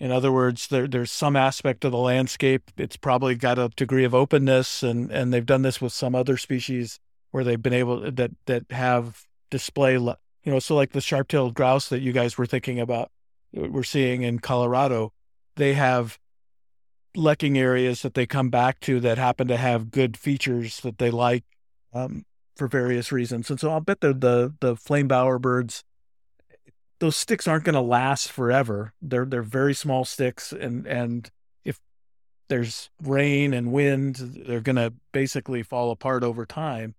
In 0.00 0.10
other 0.10 0.32
words, 0.32 0.66
there, 0.66 0.88
there's 0.88 1.12
some 1.12 1.36
aspect 1.36 1.84
of 1.84 1.92
the 1.92 1.98
landscape. 1.98 2.72
It's 2.76 2.96
probably 2.96 3.36
got 3.36 3.58
a 3.58 3.70
degree 3.76 4.04
of 4.04 4.14
openness, 4.14 4.82
and 4.82 5.10
and 5.12 5.32
they've 5.32 5.46
done 5.46 5.62
this 5.62 5.80
with 5.80 5.92
some 5.92 6.14
other 6.14 6.36
species 6.36 6.98
where 7.30 7.44
they've 7.44 7.62
been 7.62 7.72
able 7.72 8.10
that 8.10 8.32
that 8.46 8.70
have 8.70 9.22
display. 9.50 9.92
You 9.94 10.52
know, 10.52 10.58
so 10.58 10.74
like 10.74 10.92
the 10.92 11.00
sharp-tailed 11.00 11.54
grouse 11.54 11.88
that 11.88 12.00
you 12.00 12.12
guys 12.12 12.36
were 12.36 12.44
thinking 12.44 12.78
about, 12.78 13.10
we're 13.54 13.82
seeing 13.82 14.22
in 14.22 14.38
Colorado, 14.38 15.12
they 15.56 15.74
have 15.74 16.18
lekking 17.16 17.56
areas 17.56 18.02
that 18.02 18.14
they 18.14 18.26
come 18.26 18.50
back 18.50 18.80
to 18.80 19.00
that 19.00 19.18
happen 19.18 19.46
to 19.48 19.56
have 19.56 19.90
good 19.90 20.16
features 20.16 20.80
that 20.80 20.98
they 20.98 21.10
like 21.10 21.44
um, 21.92 22.24
for 22.56 22.66
various 22.66 23.12
reasons. 23.12 23.50
And 23.50 23.60
so 23.60 23.70
I'll 23.70 23.80
bet 23.80 24.00
the 24.00 24.12
the 24.12 24.54
the 24.60 24.76
flame 24.76 25.08
bower 25.08 25.38
birds, 25.38 25.84
those 26.98 27.16
sticks 27.16 27.46
aren't 27.46 27.64
going 27.64 27.74
to 27.74 27.80
last 27.80 28.30
forever. 28.30 28.92
They're 29.00 29.26
they're 29.26 29.42
very 29.42 29.74
small 29.74 30.04
sticks, 30.04 30.52
and 30.52 30.86
and 30.86 31.30
if 31.64 31.78
there's 32.48 32.90
rain 33.02 33.54
and 33.54 33.72
wind, 33.72 34.16
they're 34.16 34.60
going 34.60 34.76
to 34.76 34.92
basically 35.12 35.62
fall 35.62 35.90
apart 35.90 36.24
over 36.24 36.44
time. 36.44 36.94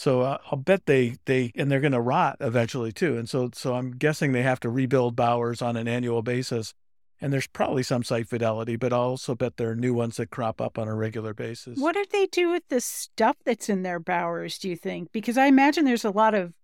So 0.00 0.22
uh, 0.22 0.38
I'll 0.50 0.56
bet 0.56 0.86
they 0.86 1.16
they 1.26 1.52
and 1.54 1.70
they're 1.70 1.78
going 1.78 1.92
to 1.92 2.00
rot 2.00 2.38
eventually 2.40 2.90
too. 2.90 3.18
And 3.18 3.28
so 3.28 3.50
so 3.52 3.74
I'm 3.74 3.90
guessing 3.90 4.32
they 4.32 4.40
have 4.40 4.58
to 4.60 4.70
rebuild 4.70 5.14
bowers 5.14 5.60
on 5.60 5.76
an 5.76 5.86
annual 5.86 6.22
basis 6.22 6.72
and 7.20 7.30
there's 7.30 7.46
probably 7.46 7.82
some 7.82 8.02
site 8.02 8.26
fidelity, 8.26 8.76
but 8.76 8.94
I'll 8.94 9.00
also 9.00 9.34
bet 9.34 9.58
there 9.58 9.68
are 9.68 9.76
new 9.76 9.92
ones 9.92 10.16
that 10.16 10.30
crop 10.30 10.58
up 10.58 10.78
on 10.78 10.88
a 10.88 10.94
regular 10.94 11.34
basis. 11.34 11.78
What 11.78 11.92
did 11.92 12.08
they 12.12 12.24
do 12.24 12.48
with 12.50 12.62
the 12.70 12.80
stuff 12.80 13.36
that's 13.44 13.68
in 13.68 13.82
their 13.82 14.00
bowers, 14.00 14.56
do 14.56 14.70
you 14.70 14.76
think? 14.76 15.12
Because 15.12 15.36
I 15.36 15.48
imagine 15.48 15.84
there's 15.84 16.06
a 16.06 16.10
lot 16.10 16.32
of, 16.32 16.54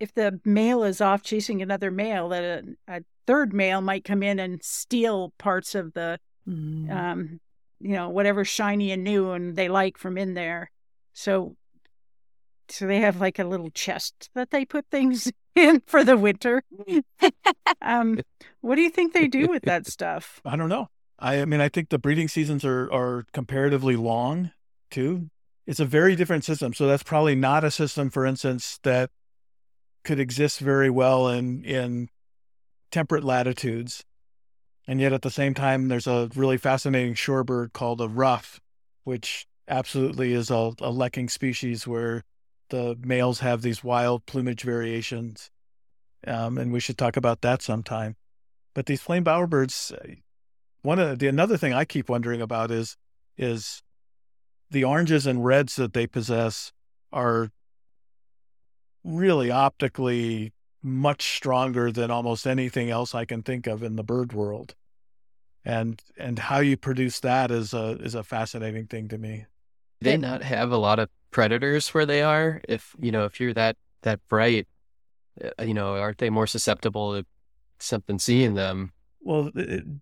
if 0.00 0.12
the 0.14 0.40
male 0.44 0.82
is 0.82 1.00
off 1.00 1.22
chasing 1.22 1.62
another 1.62 1.92
male, 1.92 2.30
that 2.30 2.42
a, 2.42 2.96
a 2.96 3.02
third 3.28 3.52
male 3.52 3.80
might 3.80 4.02
come 4.02 4.24
in 4.24 4.40
and 4.40 4.60
steal 4.60 5.32
parts 5.38 5.76
of 5.76 5.92
the, 5.92 6.18
mm. 6.48 6.90
um, 6.90 7.38
you 7.78 7.92
know, 7.92 8.08
whatever 8.08 8.44
shiny 8.44 8.90
and 8.90 9.04
new 9.04 9.30
and 9.30 9.54
they 9.54 9.68
like 9.68 9.98
from 9.98 10.18
in 10.18 10.34
there. 10.34 10.68
So 11.12 11.54
so 12.68 12.86
they 12.86 13.00
have 13.00 13.20
like 13.20 13.38
a 13.38 13.44
little 13.44 13.70
chest 13.70 14.30
that 14.34 14.50
they 14.50 14.64
put 14.64 14.86
things 14.90 15.30
in 15.54 15.82
for 15.86 16.04
the 16.04 16.16
winter. 16.16 16.62
um, 17.82 18.20
what 18.60 18.76
do 18.76 18.82
you 18.82 18.90
think 18.90 19.12
they 19.12 19.28
do 19.28 19.48
with 19.48 19.62
that 19.66 19.86
stuff? 19.86 20.40
I 20.44 20.56
don't 20.56 20.68
know. 20.68 20.88
I, 21.18 21.42
I 21.42 21.44
mean, 21.44 21.60
I 21.60 21.68
think 21.68 21.88
the 21.88 21.98
breeding 21.98 22.28
seasons 22.28 22.64
are 22.64 22.92
are 22.92 23.24
comparatively 23.32 23.96
long 23.96 24.50
too. 24.90 25.30
It's 25.66 25.80
a 25.80 25.84
very 25.84 26.16
different 26.16 26.44
system. 26.44 26.74
So 26.74 26.86
that's 26.86 27.04
probably 27.04 27.36
not 27.36 27.62
a 27.64 27.70
system, 27.70 28.10
for 28.10 28.26
instance, 28.26 28.80
that 28.82 29.10
could 30.04 30.18
exist 30.18 30.58
very 30.58 30.90
well 30.90 31.28
in 31.28 31.64
in 31.64 32.08
temperate 32.90 33.24
latitudes. 33.24 34.04
And 34.86 35.00
yet 35.00 35.12
at 35.12 35.22
the 35.22 35.30
same 35.30 35.54
time, 35.54 35.88
there's 35.88 36.08
a 36.08 36.28
really 36.34 36.58
fascinating 36.58 37.14
shorebird 37.14 37.72
called 37.72 38.00
a 38.00 38.08
ruff, 38.08 38.60
which 39.04 39.46
absolutely 39.68 40.32
is 40.32 40.50
a, 40.50 40.54
a 40.54 40.92
lekking 40.92 41.30
species 41.30 41.86
where 41.86 42.24
the 42.72 42.98
males 43.04 43.40
have 43.40 43.60
these 43.60 43.84
wild 43.84 44.24
plumage 44.24 44.62
variations, 44.62 45.50
um, 46.26 46.56
and 46.56 46.72
we 46.72 46.80
should 46.80 46.96
talk 46.96 47.18
about 47.18 47.42
that 47.42 47.60
sometime. 47.60 48.16
But 48.74 48.86
these 48.86 49.02
flame 49.02 49.24
bowerbirds, 49.24 49.92
uh, 49.92 50.14
one 50.80 50.98
of 50.98 51.18
the 51.18 51.28
another 51.28 51.58
thing 51.58 51.74
I 51.74 51.84
keep 51.84 52.08
wondering 52.08 52.40
about 52.40 52.70
is 52.70 52.96
is 53.36 53.82
the 54.70 54.84
oranges 54.84 55.26
and 55.26 55.44
reds 55.44 55.76
that 55.76 55.92
they 55.92 56.06
possess 56.06 56.72
are 57.12 57.50
really 59.04 59.50
optically 59.50 60.54
much 60.82 61.36
stronger 61.36 61.92
than 61.92 62.10
almost 62.10 62.46
anything 62.46 62.88
else 62.88 63.14
I 63.14 63.26
can 63.26 63.42
think 63.42 63.66
of 63.66 63.82
in 63.82 63.96
the 63.96 64.02
bird 64.02 64.32
world. 64.32 64.74
And 65.62 66.02
and 66.16 66.38
how 66.38 66.60
you 66.60 66.78
produce 66.78 67.20
that 67.20 67.50
is 67.50 67.74
a 67.74 67.98
is 68.00 68.14
a 68.14 68.24
fascinating 68.24 68.86
thing 68.86 69.08
to 69.08 69.18
me. 69.18 69.44
They 70.00 70.16
not 70.16 70.42
have 70.42 70.72
a 70.72 70.78
lot 70.78 70.98
of 70.98 71.10
predators 71.32 71.92
where 71.92 72.06
they 72.06 72.22
are? 72.22 72.60
If 72.68 72.94
you 73.00 73.10
know, 73.10 73.24
if 73.24 73.40
you're 73.40 73.54
that 73.54 73.76
that 74.02 74.20
bright, 74.28 74.68
uh, 75.42 75.64
you 75.64 75.74
know, 75.74 75.96
aren't 75.96 76.18
they 76.18 76.30
more 76.30 76.46
susceptible 76.46 77.14
to 77.14 77.26
something 77.78 78.18
seeing 78.18 78.54
them? 78.54 78.92
Well, 79.20 79.50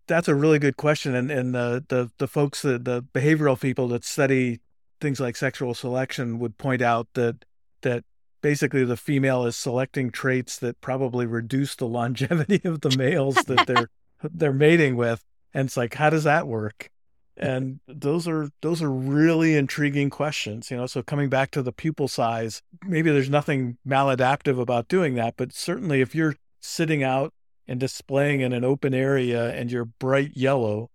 that's 0.06 0.28
a 0.28 0.34
really 0.34 0.58
good 0.58 0.76
question, 0.76 1.14
and 1.14 1.30
and 1.30 1.54
the 1.54 1.84
the 1.88 2.10
the 2.18 2.28
folks 2.28 2.62
that 2.62 2.84
the 2.84 3.02
behavioral 3.02 3.60
people 3.60 3.88
that 3.88 4.04
study 4.04 4.60
things 5.00 5.20
like 5.20 5.36
sexual 5.36 5.74
selection 5.74 6.38
would 6.38 6.58
point 6.58 6.82
out 6.82 7.08
that 7.14 7.44
that 7.82 8.04
basically 8.42 8.84
the 8.84 8.96
female 8.96 9.44
is 9.44 9.56
selecting 9.56 10.10
traits 10.10 10.58
that 10.58 10.80
probably 10.80 11.26
reduce 11.26 11.74
the 11.74 11.86
longevity 11.98 12.60
of 12.64 12.80
the 12.80 12.96
males 12.96 13.36
that 13.46 13.66
they're 13.66 13.90
they're 14.22 14.52
mating 14.52 14.96
with, 14.96 15.24
and 15.54 15.66
it's 15.66 15.76
like, 15.76 15.94
how 15.94 16.10
does 16.10 16.24
that 16.24 16.46
work? 16.46 16.90
And 17.36 17.80
those 17.86 18.28
are 18.28 18.50
those 18.60 18.82
are 18.82 18.90
really 18.90 19.56
intriguing 19.56 20.10
questions 20.10 20.70
you 20.70 20.76
know 20.76 20.86
so 20.86 21.02
coming 21.02 21.28
back 21.28 21.50
to 21.50 21.62
the 21.62 21.72
pupil 21.72 22.08
size 22.08 22.62
maybe 22.86 23.10
there's 23.10 23.30
nothing 23.30 23.78
maladaptive 23.86 24.60
about 24.60 24.88
doing 24.88 25.14
that 25.14 25.34
but 25.36 25.52
certainly 25.52 26.00
if 26.00 26.14
you're 26.14 26.36
sitting 26.60 27.02
out 27.02 27.32
and 27.66 27.80
displaying 27.80 28.40
in 28.40 28.52
an 28.52 28.64
open 28.64 28.92
area 28.92 29.52
and 29.54 29.70
you're 29.70 29.84
bright 29.84 30.32
yellow 30.36 30.90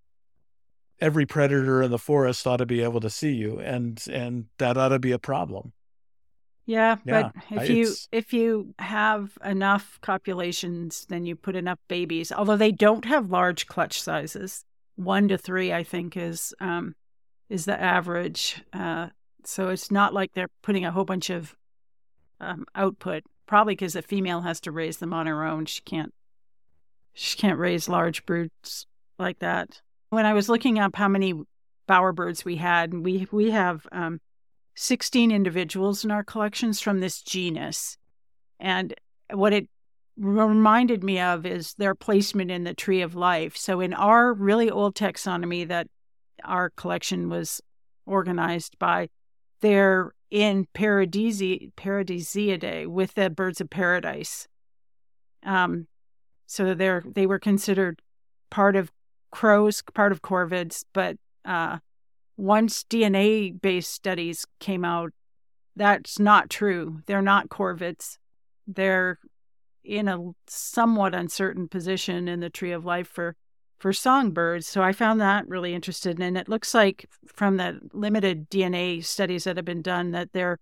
every 0.99 1.25
predator 1.25 1.81
in 1.81 1.91
the 1.91 1.97
forest 1.97 2.45
ought 2.45 2.57
to 2.57 2.65
be 2.65 2.81
able 2.81 2.99
to 2.99 3.09
see 3.09 3.33
you 3.33 3.59
and 3.59 4.03
and 4.11 4.45
that 4.57 4.77
ought 4.77 4.89
to 4.89 4.99
be 4.99 5.11
a 5.11 5.19
problem 5.19 5.73
Yeah, 6.65 6.97
yeah, 7.05 7.29
but 7.31 7.61
if 7.61 7.69
you 7.69 7.93
if 8.11 8.33
you 8.33 8.73
have 8.79 9.37
enough 9.43 9.99
copulations, 10.01 11.05
then 11.09 11.25
you 11.25 11.35
put 11.35 11.55
enough 11.55 11.77
babies. 11.87 12.31
Although 12.31 12.57
they 12.57 12.71
don't 12.71 13.05
have 13.05 13.29
large 13.29 13.67
clutch 13.67 14.01
sizes, 14.01 14.65
one 14.95 15.27
to 15.27 15.37
three, 15.37 15.73
I 15.73 15.83
think, 15.83 16.17
is 16.17 16.53
um, 16.59 16.95
is 17.49 17.65
the 17.65 17.79
average. 17.79 18.61
Uh, 18.73 19.09
so 19.43 19.69
it's 19.69 19.91
not 19.91 20.13
like 20.13 20.33
they're 20.33 20.49
putting 20.61 20.85
a 20.85 20.91
whole 20.91 21.05
bunch 21.05 21.29
of 21.29 21.55
um, 22.39 22.65
output. 22.75 23.23
Probably 23.45 23.73
because 23.73 23.93
the 23.93 24.01
female 24.01 24.41
has 24.41 24.59
to 24.61 24.71
raise 24.71 24.97
them 24.97 25.13
on 25.13 25.27
her 25.27 25.43
own. 25.43 25.65
She 25.65 25.81
can't. 25.81 26.13
She 27.13 27.37
can't 27.37 27.59
raise 27.59 27.87
large 27.87 28.25
broods 28.25 28.87
like 29.19 29.39
that. 29.39 29.81
When 30.09 30.25
I 30.25 30.33
was 30.33 30.49
looking 30.49 30.79
up 30.79 30.95
how 30.95 31.07
many 31.07 31.33
bowerbirds 31.87 32.43
we 32.43 32.55
had, 32.55 32.93
we 32.93 33.27
we 33.31 33.51
have 33.51 33.85
um, 33.91 34.19
16 34.75 35.31
individuals 35.31 36.03
in 36.03 36.11
our 36.11 36.23
collections 36.23 36.81
from 36.81 36.99
this 36.99 37.21
genus. 37.21 37.97
And 38.59 38.93
what 39.33 39.53
it 39.53 39.69
reminded 40.17 41.03
me 41.03 41.19
of 41.19 41.45
is 41.45 41.73
their 41.75 41.95
placement 41.95 42.51
in 42.51 42.63
the 42.63 42.73
tree 42.73 43.01
of 43.01 43.15
life. 43.15 43.57
So, 43.57 43.79
in 43.79 43.93
our 43.93 44.33
really 44.33 44.69
old 44.69 44.95
taxonomy 44.95 45.67
that 45.67 45.87
our 46.43 46.69
collection 46.71 47.29
was 47.29 47.61
organized 48.05 48.77
by, 48.79 49.09
they're 49.61 50.13
in 50.31 50.67
Paradisi- 50.73 51.73
Paradisiidae 51.75 52.87
with 52.87 53.13
the 53.15 53.29
birds 53.29 53.61
of 53.61 53.69
paradise. 53.69 54.47
Um, 55.43 55.87
so 56.45 56.73
they're 56.73 57.03
they 57.05 57.25
were 57.25 57.39
considered 57.39 58.01
part 58.49 58.75
of 58.75 58.91
crows, 59.31 59.81
part 59.93 60.11
of 60.11 60.21
corvids, 60.21 60.83
but 60.93 61.17
uh, 61.43 61.77
once 62.37 62.83
DNA 62.83 63.59
based 63.61 63.91
studies 63.91 64.45
came 64.59 64.85
out, 64.85 65.11
that's 65.75 66.19
not 66.19 66.49
true. 66.49 67.01
They're 67.05 67.21
not 67.21 67.49
corvids. 67.49 68.17
They're 68.67 69.19
in 69.85 70.07
a 70.07 70.31
somewhat 70.47 71.15
uncertain 71.15 71.67
position 71.67 72.27
in 72.27 72.39
the 72.39 72.49
tree 72.49 72.71
of 72.71 72.85
life 72.85 73.07
for 73.07 73.35
for 73.77 73.91
songbirds. 73.91 74.67
So 74.67 74.81
I 74.81 74.93
found 74.93 75.19
that 75.19 75.47
really 75.47 75.73
interesting. 75.73 76.21
And 76.21 76.37
it 76.37 76.47
looks 76.47 76.73
like 76.73 77.09
from 77.27 77.57
the 77.57 77.79
limited 77.93 78.49
DNA 78.49 79.03
studies 79.03 79.43
that 79.43 79.57
have 79.57 79.65
been 79.65 79.81
done 79.81 80.11
that 80.11 80.31
they're 80.31 80.59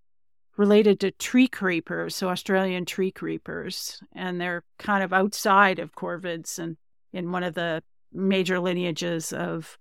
related 0.58 1.00
to 1.00 1.12
tree 1.12 1.48
creepers, 1.48 2.16
so 2.16 2.30
Australian 2.30 2.86
tree 2.86 3.12
creepers, 3.12 4.02
and 4.14 4.40
they're 4.40 4.64
kind 4.78 5.04
of 5.04 5.14
outside 5.14 5.80
of 5.80 5.96
corvids 5.96 6.60
and 6.60 6.78
in 7.12 7.32
one 7.32 7.44
of 7.44 7.54
the 7.54 7.82
major 8.12 8.60
lineages 8.60 9.34
of 9.34 9.78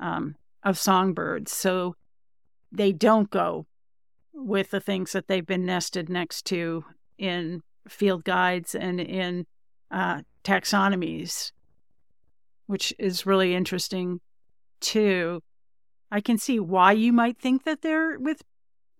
um, 0.00 0.36
of 0.62 0.78
songbirds. 0.78 1.52
So 1.52 1.94
they 2.70 2.92
don't 2.92 3.30
go 3.30 3.66
with 4.32 4.70
the 4.70 4.80
things 4.80 5.12
that 5.12 5.26
they've 5.26 5.46
been 5.46 5.66
nested 5.66 6.08
next 6.08 6.46
to 6.46 6.84
in 7.18 7.62
field 7.88 8.24
guides 8.24 8.74
and 8.74 9.00
in 9.00 9.46
uh, 9.90 10.22
taxonomies, 10.44 11.52
which 12.66 12.92
is 12.98 13.26
really 13.26 13.54
interesting 13.54 14.20
too. 14.80 15.42
I 16.10 16.20
can 16.20 16.38
see 16.38 16.58
why 16.58 16.92
you 16.92 17.12
might 17.12 17.38
think 17.38 17.64
that 17.64 17.82
they're 17.82 18.18
with 18.18 18.42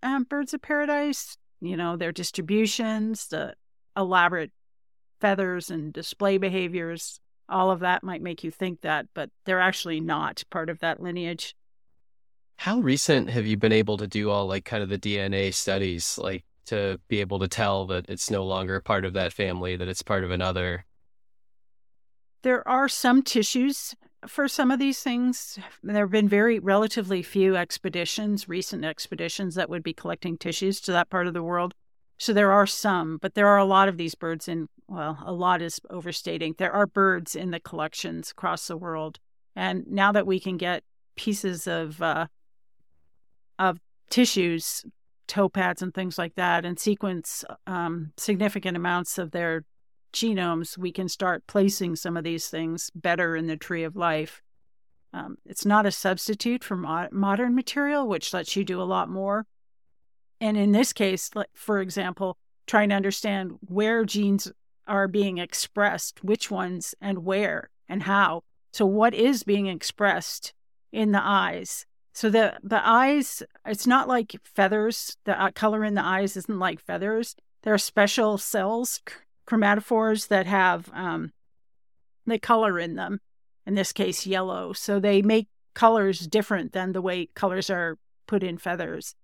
um, 0.03 0.25
birds 0.25 0.55
of 0.55 0.63
paradise. 0.63 1.37
You 1.61 1.77
know, 1.77 1.97
their 1.97 2.13
distributions, 2.13 3.29
the 3.29 3.55
elaborate 3.97 4.53
feathers 5.21 5.71
and 5.71 5.93
display 5.93 6.39
behaviors, 6.39 7.21
all 7.49 7.71
of 7.71 7.81
that 7.81 8.05
might 8.05 8.23
make 8.23 8.45
you 8.45 8.51
think 8.51 8.83
that, 8.83 9.07
but 9.15 9.31
they're 9.45 9.61
actually 9.61 10.01
not 10.01 10.43
part 10.51 10.71
of 10.71 10.79
that 10.81 11.01
lineage. 11.01 11.55
How 12.57 12.81
recent 12.81 13.31
have 13.31 13.47
you 13.47 13.57
been 13.57 13.73
able 13.73 13.97
to 13.99 14.07
do 14.07 14.31
all 14.31 14.47
like 14.47 14.65
kind 14.65 14.83
of 14.83 14.89
the 14.89 14.99
DNA 14.99 15.55
studies, 15.55 16.19
like 16.19 16.45
to 16.69 17.01
be 17.09 17.21
able 17.21 17.39
to 17.41 17.49
tell 17.49 17.87
that 17.87 18.09
it's 18.09 18.31
no 18.31 18.45
longer 18.45 18.81
part 18.81 19.05
of 19.05 19.13
that 19.15 19.33
family, 19.33 19.77
that 19.77 19.89
it's 19.89 20.03
part 20.03 20.25
of 20.25 20.31
another? 20.31 20.85
There 22.43 22.67
are 22.69 22.89
some 22.89 23.23
tissues 23.23 23.95
for 24.27 24.49
some 24.49 24.71
of 24.71 24.79
these 24.79 25.01
things. 25.01 25.59
There 25.83 26.05
have 26.05 26.11
been 26.11 26.29
very 26.29 26.59
relatively 26.59 27.23
few 27.23 27.57
expeditions, 27.57 28.49
recent 28.49 28.85
expeditions, 28.85 29.55
that 29.55 29.71
would 29.71 29.83
be 29.83 29.93
collecting 29.93 30.37
tissues 30.37 30.81
to 30.83 30.93
that 30.93 31.11
part 31.11 31.27
of 31.27 31.35
the 31.35 31.43
world. 31.43 31.75
So 32.19 32.33
there 32.33 32.51
are 32.51 32.67
some, 32.67 33.19
but 33.21 33.35
there 33.35 33.47
are 33.47 33.59
a 33.59 33.65
lot 33.65 33.89
of 33.89 33.97
these 33.97 34.15
birds 34.17 34.49
in, 34.49 34.69
well, 34.89 35.19
a 35.25 35.33
lot 35.33 35.63
is 35.63 35.81
overstating. 35.89 36.55
There 36.59 36.73
are 36.73 36.87
birds 36.87 37.37
in 37.37 37.53
the 37.53 37.61
collections 37.61 38.33
across 38.33 38.67
the 38.67 38.77
world. 38.77 39.19
And 39.55 39.87
now 39.87 40.13
that 40.13 40.27
we 40.27 40.41
can 40.41 40.57
get 40.57 40.83
pieces 41.17 41.67
of, 41.69 42.03
uh, 42.03 42.27
of 43.59 43.79
tissues, 44.11 44.85
toe 45.29 45.49
pads 45.49 45.83
and 45.83 45.95
things 45.95 46.19
like 46.19 46.35
that, 46.35 46.65
and 46.65 46.79
sequence 46.79 47.45
um, 47.67 48.13
significant 48.17 48.77
amounts 48.77 49.19
of 49.19 49.31
their 49.31 49.65
genomes, 50.13 50.77
we 50.77 50.91
can 50.91 51.09
start 51.09 51.47
placing 51.47 51.95
some 51.97 52.17
of 52.17 52.25
these 52.25 52.49
things 52.49 52.91
better 52.95 53.37
in 53.37 53.47
the 53.47 53.57
tree 53.57 53.85
of 53.85 53.95
life. 53.95 54.43
Um, 55.13 55.37
it's 55.47 55.65
not 55.65 55.87
a 55.87 55.91
substitute 55.91 56.65
for 56.65 56.77
mo- 56.77 57.09
modern 57.13 57.55
material, 57.55 58.09
which 58.09 58.33
lets 58.33 58.57
you 58.57 58.65
do 58.65 58.81
a 58.81 58.85
lot 58.85 59.09
more. 59.09 59.47
And 60.41 60.57
in 60.57 60.73
this 60.73 60.93
case, 60.93 61.31
for 61.55 61.81
example, 61.81 62.37
trying 62.67 62.91
to 62.91 62.95
understand 62.95 63.53
where 63.61 64.05
genes 64.05 64.51
are 64.87 65.09
being 65.09 65.39
expressed, 65.39 66.23
which 66.25 66.51
ones 66.51 66.95
and 67.01 67.25
where 67.25 67.71
and 67.89 68.03
how. 68.03 68.43
So 68.73 68.87
what 68.87 69.15
is 69.15 69.43
being 69.43 69.67
expressed 69.67 70.53
in 70.93 71.13
the 71.13 71.23
eyes? 71.23 71.87
So 72.19 72.31
the 72.31 72.59
the 72.63 72.81
eyes, 72.87 73.43
it's 73.65 73.87
not 73.87 74.09
like 74.09 74.35
feathers. 74.45 75.17
The 75.25 75.41
uh, 75.41 75.51
color 75.53 75.85
in 75.85 75.95
the 75.95 76.05
eyes 76.05 76.37
isn't 76.37 76.59
like 76.59 76.81
feathers. 76.81 77.37
There 77.63 77.75
are 77.75 77.79
special 77.79 78.39
cells, 78.39 79.01
chromatophores 79.47 80.29
that 80.29 80.47
have 80.47 80.91
um, 80.93 81.33
the 82.27 82.39
color 82.39 82.79
in 82.79 82.97
them. 82.97 83.21
In 83.67 83.75
this 83.75 83.93
case, 83.93 84.27
yellow. 84.27 84.73
So 84.73 84.99
they 84.99 85.23
make 85.23 85.47
colors 85.75 86.27
different 86.27 86.73
than 86.73 86.93
the 86.93 87.03
way 87.03 87.29
colors 87.35 87.71
are 87.71 87.99
put 88.27 88.43
in 88.43 88.59
feathers 88.59 89.15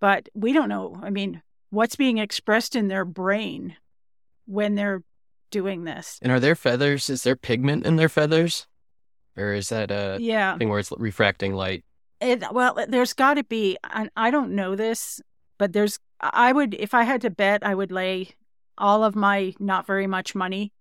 but 0.00 0.28
we 0.34 0.52
don't 0.52 0.68
know. 0.68 0.98
I 1.02 1.10
mean, 1.10 1.42
what's 1.70 1.96
being 1.96 2.18
expressed 2.18 2.76
in 2.76 2.88
their 2.88 3.04
brain 3.04 3.76
when 4.46 4.74
they're 4.74 5.02
doing 5.50 5.84
this? 5.84 6.18
And 6.22 6.32
are 6.32 6.40
there 6.40 6.54
feathers? 6.54 7.08
Is 7.10 7.22
there 7.22 7.36
pigment 7.36 7.86
in 7.86 7.96
their 7.96 8.08
feathers? 8.08 8.66
Or 9.36 9.52
is 9.52 9.68
that 9.70 9.90
a 9.90 10.18
yeah. 10.20 10.56
thing 10.56 10.68
where 10.68 10.78
it's 10.78 10.92
refracting 10.96 11.54
light? 11.54 11.84
It, 12.20 12.42
well, 12.52 12.78
there's 12.88 13.12
got 13.12 13.34
to 13.34 13.44
be. 13.44 13.76
And 13.92 14.10
I 14.16 14.30
don't 14.30 14.54
know 14.54 14.74
this, 14.74 15.20
but 15.58 15.72
there's. 15.72 15.98
I 16.20 16.52
would, 16.52 16.74
if 16.74 16.94
I 16.94 17.02
had 17.02 17.20
to 17.22 17.30
bet, 17.30 17.64
I 17.64 17.74
would 17.74 17.92
lay 17.92 18.30
all 18.78 19.04
of 19.04 19.14
my 19.14 19.54
not 19.58 19.86
very 19.86 20.06
much 20.06 20.34
money 20.34 20.72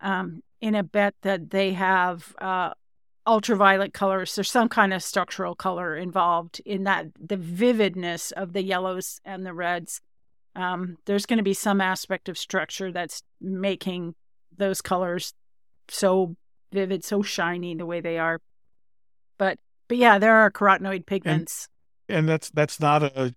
um, 0.00 0.42
in 0.60 0.74
a 0.74 0.82
bet 0.82 1.14
that 1.22 1.50
they 1.50 1.72
have 1.72 2.34
uh, 2.40 2.72
ultraviolet 3.26 3.92
colors. 3.92 4.34
There's 4.34 4.50
some 4.50 4.68
kind 4.68 4.94
of 4.94 5.02
structural 5.02 5.54
color 5.54 5.96
involved 5.96 6.60
in 6.64 6.84
that, 6.84 7.06
the 7.20 7.36
vividness 7.36 8.30
of 8.32 8.52
the 8.52 8.62
yellows 8.62 9.20
and 9.24 9.44
the 9.44 9.52
reds. 9.52 10.00
Um, 10.56 10.96
there's 11.04 11.26
going 11.26 11.36
to 11.36 11.44
be 11.44 11.54
some 11.54 11.80
aspect 11.80 12.28
of 12.28 12.38
structure 12.38 12.90
that's 12.90 13.22
making 13.40 14.14
those 14.56 14.80
colors 14.80 15.34
so 15.88 16.36
vivid, 16.72 17.04
so 17.04 17.22
shiny 17.22 17.74
the 17.74 17.86
way 17.86 18.00
they 18.00 18.18
are. 18.18 18.40
But 19.36 19.58
but 19.88 19.96
yeah, 19.96 20.18
there 20.18 20.36
are 20.36 20.50
carotenoid 20.50 21.06
pigments. 21.06 21.68
And, 22.08 22.18
and 22.18 22.28
that's 22.28 22.50
that's 22.50 22.78
not 22.80 23.02
a 23.02 23.34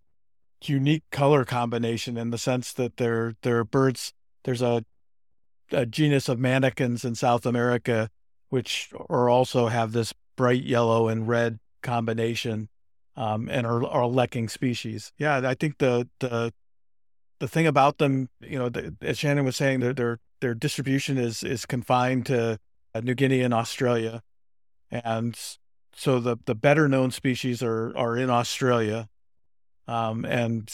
unique 0.63 1.03
color 1.11 1.43
combination 1.43 2.17
in 2.17 2.29
the 2.29 2.37
sense 2.37 2.71
that 2.73 2.97
there 2.97 3.35
there 3.41 3.57
are 3.57 3.63
birds. 3.63 4.13
There's 4.43 4.61
a 4.61 4.85
a 5.71 5.85
genus 5.85 6.27
of 6.27 6.37
manakins 6.37 7.05
in 7.05 7.15
South 7.15 7.45
America 7.45 8.09
which 8.51 8.91
are 9.09 9.29
also 9.29 9.67
have 9.67 9.93
this 9.93 10.13
bright 10.35 10.63
yellow 10.63 11.07
and 11.07 11.27
red 11.27 11.57
combination, 11.81 12.67
um, 13.15 13.49
and 13.49 13.65
are, 13.65 13.83
are 13.85 14.03
lekking 14.03 14.49
species. 14.51 15.13
Yeah, 15.17 15.41
I 15.43 15.55
think 15.55 15.77
the 15.79 16.07
the 16.19 16.53
the 17.39 17.47
thing 17.47 17.65
about 17.65 17.97
them, 17.97 18.29
you 18.41 18.59
know, 18.59 18.69
the, 18.69 18.93
as 19.01 19.17
Shannon 19.17 19.45
was 19.45 19.55
saying, 19.55 19.79
their 19.79 19.93
their 19.93 20.19
their 20.41 20.53
distribution 20.53 21.17
is 21.17 21.43
is 21.43 21.65
confined 21.65 22.25
to 22.27 22.59
New 23.01 23.15
Guinea 23.15 23.41
and 23.41 23.53
Australia, 23.53 24.21
and 24.91 25.39
so 25.93 26.19
the 26.19 26.37
the 26.45 26.55
better 26.55 26.87
known 26.87 27.11
species 27.11 27.61
are 27.61 27.95
are 27.97 28.17
in 28.17 28.29
Australia, 28.29 29.07
um, 29.87 30.25
and 30.25 30.71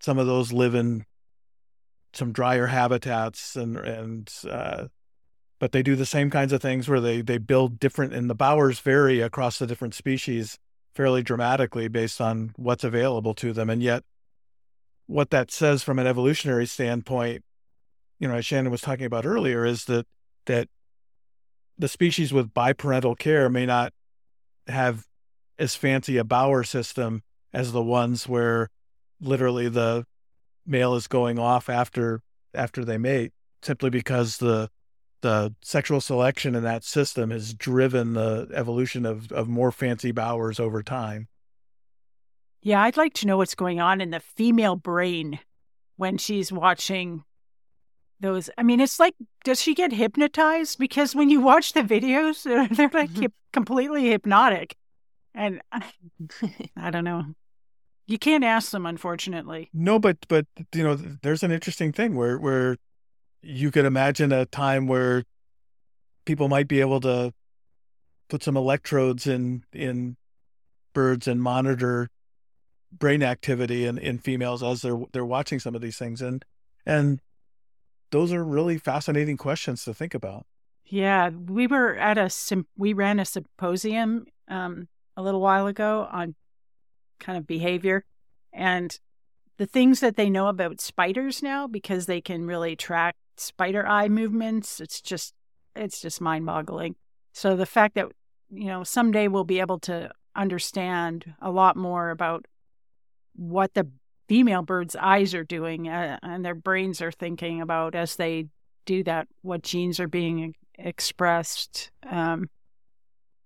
some 0.00 0.18
of 0.18 0.26
those 0.26 0.52
live 0.52 0.74
in 0.74 1.04
some 2.12 2.32
drier 2.32 2.66
habitats 2.66 3.56
and 3.56 3.76
and 3.76 4.32
uh, 4.48 4.86
but 5.58 5.72
they 5.72 5.82
do 5.82 5.94
the 5.94 6.06
same 6.06 6.30
kinds 6.30 6.52
of 6.52 6.60
things 6.60 6.88
where 6.88 7.00
they 7.00 7.20
they 7.20 7.38
build 7.38 7.78
different 7.78 8.12
and 8.12 8.28
the 8.28 8.34
bowers 8.34 8.80
vary 8.80 9.20
across 9.20 9.58
the 9.58 9.66
different 9.66 9.94
species 9.94 10.58
fairly 10.94 11.22
dramatically 11.22 11.86
based 11.86 12.20
on 12.20 12.52
what's 12.56 12.82
available 12.82 13.34
to 13.34 13.52
them 13.52 13.70
and 13.70 13.82
yet 13.82 14.02
what 15.06 15.30
that 15.30 15.50
says 15.50 15.82
from 15.82 15.98
an 15.98 16.06
evolutionary 16.06 16.66
standpoint 16.66 17.44
you 18.18 18.26
know 18.26 18.34
as 18.34 18.46
shannon 18.46 18.72
was 18.72 18.80
talking 18.80 19.06
about 19.06 19.26
earlier 19.26 19.64
is 19.64 19.84
that 19.84 20.06
that 20.46 20.68
the 21.80 21.88
species 21.88 22.32
with 22.32 22.52
biparental 22.52 23.18
care 23.18 23.48
may 23.48 23.64
not 23.64 23.92
have 24.66 25.06
as 25.58 25.74
fancy 25.74 26.18
a 26.18 26.24
bower 26.24 26.62
system 26.62 27.22
as 27.52 27.72
the 27.72 27.82
ones 27.82 28.28
where 28.28 28.68
literally 29.20 29.68
the 29.68 30.04
male 30.66 30.94
is 30.94 31.06
going 31.06 31.38
off 31.38 31.68
after 31.68 32.22
after 32.54 32.84
they 32.84 32.98
mate, 32.98 33.32
simply 33.62 33.90
because 33.90 34.36
the 34.38 34.68
the 35.22 35.54
sexual 35.62 36.00
selection 36.00 36.54
in 36.54 36.62
that 36.62 36.84
system 36.84 37.30
has 37.30 37.52
driven 37.52 38.14
the 38.14 38.48
evolution 38.54 39.04
of, 39.04 39.30
of 39.32 39.48
more 39.48 39.70
fancy 39.70 40.12
bowers 40.12 40.58
over 40.58 40.82
time. 40.82 41.28
Yeah, 42.62 42.82
I'd 42.82 42.96
like 42.96 43.14
to 43.14 43.26
know 43.26 43.36
what's 43.36 43.54
going 43.54 43.80
on 43.80 44.00
in 44.00 44.10
the 44.10 44.20
female 44.20 44.76
brain 44.76 45.38
when 45.96 46.16
she's 46.18 46.50
watching 46.50 47.24
those. 48.20 48.50
I 48.56 48.62
mean, 48.62 48.80
it's 48.80 49.00
like, 49.00 49.14
does 49.44 49.60
she 49.60 49.74
get 49.74 49.92
hypnotized? 49.92 50.78
Because 50.78 51.14
when 51.14 51.30
you 51.30 51.40
watch 51.40 51.72
the 51.72 51.82
videos, 51.82 52.42
they're 52.76 52.90
like 52.92 53.10
mm-hmm. 53.10 53.26
completely 53.52 54.10
hypnotic. 54.10 54.76
And 55.34 55.60
I 56.76 56.90
don't 56.90 57.04
know. 57.04 57.24
You 58.06 58.18
can't 58.18 58.42
ask 58.42 58.72
them, 58.72 58.86
unfortunately. 58.86 59.70
No, 59.72 59.98
but 59.98 60.18
but 60.28 60.46
you 60.74 60.82
know, 60.82 60.96
there's 60.96 61.42
an 61.42 61.52
interesting 61.52 61.92
thing 61.92 62.16
where 62.16 62.38
where 62.38 62.76
you 63.42 63.70
could 63.70 63.84
imagine 63.84 64.32
a 64.32 64.46
time 64.46 64.86
where 64.86 65.24
people 66.24 66.48
might 66.48 66.68
be 66.68 66.80
able 66.80 67.00
to 67.00 67.32
put 68.28 68.42
some 68.42 68.56
electrodes 68.56 69.26
in 69.26 69.64
in 69.72 70.16
birds 70.92 71.28
and 71.28 71.40
monitor 71.40 72.08
brain 72.92 73.22
activity 73.22 73.86
in, 73.86 73.98
in 73.98 74.18
females 74.18 74.62
as 74.62 74.82
they're 74.82 75.00
they're 75.12 75.24
watching 75.24 75.60
some 75.60 75.74
of 75.74 75.80
these 75.80 75.96
things 75.96 76.20
and 76.20 76.44
and 76.84 77.20
those 78.10 78.32
are 78.32 78.44
really 78.44 78.78
fascinating 78.78 79.36
questions 79.36 79.84
to 79.84 79.94
think 79.94 80.14
about. 80.14 80.46
Yeah 80.84 81.30
we 81.30 81.66
were 81.66 81.94
at 81.96 82.18
a 82.18 82.30
we 82.76 82.92
ran 82.92 83.20
a 83.20 83.24
symposium 83.24 84.26
um, 84.48 84.88
a 85.16 85.22
little 85.22 85.40
while 85.40 85.66
ago 85.66 86.08
on 86.10 86.34
kind 87.20 87.38
of 87.38 87.46
behavior 87.46 88.04
and 88.52 88.98
the 89.58 89.66
things 89.66 90.00
that 90.00 90.16
they 90.16 90.30
know 90.30 90.48
about 90.48 90.80
spiders 90.80 91.42
now 91.42 91.66
because 91.66 92.06
they 92.06 92.20
can 92.20 92.46
really 92.46 92.74
track 92.74 93.14
spider 93.36 93.86
eye 93.86 94.08
movements 94.08 94.80
it's 94.80 95.00
just 95.00 95.34
it's 95.76 96.00
just 96.00 96.20
mind 96.20 96.44
boggling 96.44 96.96
so 97.32 97.54
the 97.54 97.66
fact 97.66 97.94
that 97.94 98.06
you 98.50 98.66
know 98.66 98.82
someday 98.82 99.28
we'll 99.28 99.44
be 99.44 99.60
able 99.60 99.78
to 99.78 100.10
understand 100.34 101.34
a 101.40 101.50
lot 101.50 101.76
more 101.76 102.10
about 102.10 102.46
what 103.36 103.74
the 103.74 103.88
female 104.30 104.62
bird's 104.62 104.94
eyes 104.94 105.34
are 105.34 105.42
doing 105.42 105.88
uh, 105.88 106.16
and 106.22 106.44
their 106.44 106.54
brains 106.54 107.02
are 107.02 107.10
thinking 107.10 107.60
about 107.60 107.96
as 107.96 108.14
they 108.14 108.46
do 108.86 109.02
that, 109.02 109.26
what 109.42 109.64
genes 109.64 109.98
are 109.98 110.06
being 110.06 110.54
expressed, 110.78 111.90
um, 112.08 112.48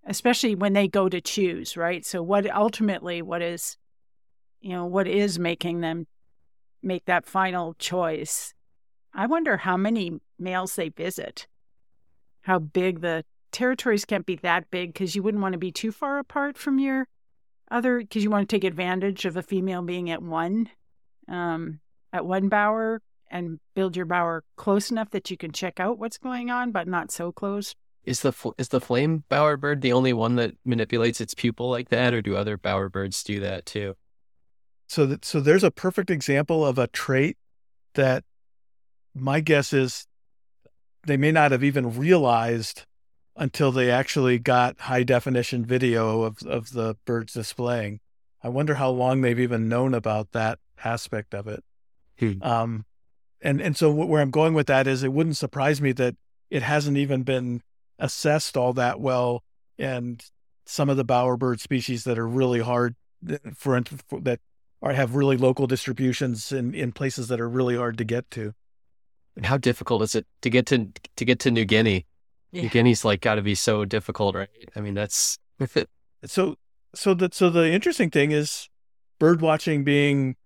especially 0.06 0.54
when 0.54 0.74
they 0.74 0.86
go 0.86 1.08
to 1.08 1.22
choose, 1.22 1.74
right? 1.74 2.04
So, 2.04 2.22
what 2.22 2.54
ultimately, 2.54 3.22
what 3.22 3.40
is, 3.40 3.78
you 4.60 4.72
know, 4.72 4.84
what 4.84 5.08
is 5.08 5.38
making 5.38 5.80
them 5.80 6.06
make 6.82 7.06
that 7.06 7.24
final 7.24 7.72
choice? 7.78 8.52
I 9.14 9.24
wonder 9.24 9.56
how 9.56 9.78
many 9.78 10.20
males 10.38 10.76
they 10.76 10.90
visit, 10.90 11.46
how 12.42 12.58
big 12.58 13.00
the 13.00 13.24
territories 13.52 14.04
can't 14.04 14.26
be 14.26 14.36
that 14.36 14.70
big 14.70 14.92
because 14.92 15.16
you 15.16 15.22
wouldn't 15.22 15.40
want 15.42 15.54
to 15.54 15.58
be 15.58 15.72
too 15.72 15.92
far 15.92 16.18
apart 16.18 16.58
from 16.58 16.78
your 16.78 17.08
other 17.70 17.98
because 17.98 18.22
you 18.22 18.30
want 18.30 18.48
to 18.48 18.54
take 18.56 18.64
advantage 18.64 19.24
of 19.24 19.36
a 19.36 19.42
female 19.42 19.82
being 19.82 20.10
at 20.10 20.22
one 20.22 20.68
um 21.28 21.80
at 22.12 22.24
one 22.24 22.48
bower 22.48 23.00
and 23.30 23.58
build 23.74 23.96
your 23.96 24.06
bower 24.06 24.44
close 24.56 24.90
enough 24.90 25.10
that 25.10 25.30
you 25.30 25.36
can 25.36 25.50
check 25.50 25.80
out 25.80 25.98
what's 25.98 26.18
going 26.18 26.50
on 26.50 26.70
but 26.70 26.86
not 26.86 27.10
so 27.10 27.32
close. 27.32 27.74
Is 28.04 28.20
the 28.20 28.32
is 28.58 28.68
the 28.68 28.80
flame 28.80 29.24
bowerbird 29.30 29.80
the 29.80 29.92
only 29.92 30.12
one 30.12 30.36
that 30.36 30.52
manipulates 30.64 31.20
its 31.20 31.34
pupil 31.34 31.70
like 31.70 31.88
that 31.88 32.12
or 32.12 32.20
do 32.20 32.36
other 32.36 32.58
bowerbirds 32.58 33.24
do 33.24 33.40
that 33.40 33.64
too? 33.64 33.94
So 34.88 35.06
that 35.06 35.24
so 35.24 35.40
there's 35.40 35.64
a 35.64 35.70
perfect 35.70 36.10
example 36.10 36.64
of 36.64 36.78
a 36.78 36.86
trait 36.88 37.38
that 37.94 38.24
my 39.14 39.40
guess 39.40 39.72
is 39.72 40.06
they 41.06 41.16
may 41.16 41.32
not 41.32 41.52
have 41.52 41.64
even 41.64 41.96
realized 41.96 42.84
until 43.36 43.72
they 43.72 43.90
actually 43.90 44.38
got 44.38 44.80
high 44.80 45.02
definition 45.02 45.64
video 45.64 46.22
of, 46.22 46.38
of 46.42 46.72
the 46.72 46.96
birds 47.04 47.32
displaying. 47.32 48.00
I 48.42 48.48
wonder 48.48 48.74
how 48.74 48.90
long 48.90 49.20
they've 49.20 49.40
even 49.40 49.68
known 49.68 49.94
about 49.94 50.32
that 50.32 50.58
aspect 50.84 51.34
of 51.34 51.48
it. 51.48 51.64
Hmm. 52.18 52.42
Um, 52.42 52.84
and 53.40 53.60
and 53.60 53.76
so 53.76 53.90
where 53.90 54.22
I'm 54.22 54.30
going 54.30 54.54
with 54.54 54.66
that 54.68 54.86
is 54.86 55.02
it 55.02 55.12
wouldn't 55.12 55.36
surprise 55.36 55.80
me 55.80 55.92
that 55.92 56.16
it 56.50 56.62
hasn't 56.62 56.96
even 56.96 57.22
been 57.22 57.62
assessed 57.98 58.56
all 58.56 58.72
that 58.74 59.00
well, 59.00 59.42
and 59.78 60.24
some 60.66 60.88
of 60.88 60.96
the 60.96 61.04
bowerbird 61.04 61.60
species 61.60 62.04
that 62.04 62.18
are 62.18 62.26
really 62.26 62.60
hard 62.60 62.96
for, 63.54 63.80
for 64.08 64.20
that 64.20 64.40
are 64.82 64.92
have 64.92 65.14
really 65.14 65.36
local 65.36 65.66
distributions 65.66 66.52
in 66.52 66.74
in 66.74 66.92
places 66.92 67.28
that 67.28 67.40
are 67.40 67.48
really 67.48 67.76
hard 67.76 67.98
to 67.98 68.04
get 68.04 68.30
to. 68.30 68.54
And 69.36 69.46
how 69.46 69.58
difficult 69.58 70.02
is 70.02 70.14
it 70.14 70.26
to 70.42 70.50
get 70.50 70.66
to 70.66 70.88
to 71.16 71.24
get 71.24 71.40
to 71.40 71.50
New 71.50 71.64
Guinea? 71.64 72.06
Yeah. 72.54 72.68
Guinea's 72.68 73.04
like 73.04 73.20
got 73.20 73.34
to 73.34 73.42
be 73.42 73.54
so 73.54 73.84
difficult, 73.84 74.36
right? 74.36 74.48
I 74.76 74.80
mean, 74.80 74.94
that's. 74.94 75.38
So, 76.24 76.56
so 76.94 77.12
the 77.12 77.28
so 77.32 77.50
the 77.50 77.70
interesting 77.70 78.10
thing 78.10 78.30
is, 78.30 78.68
bird 79.18 79.40
watching 79.40 79.82
being 79.82 80.36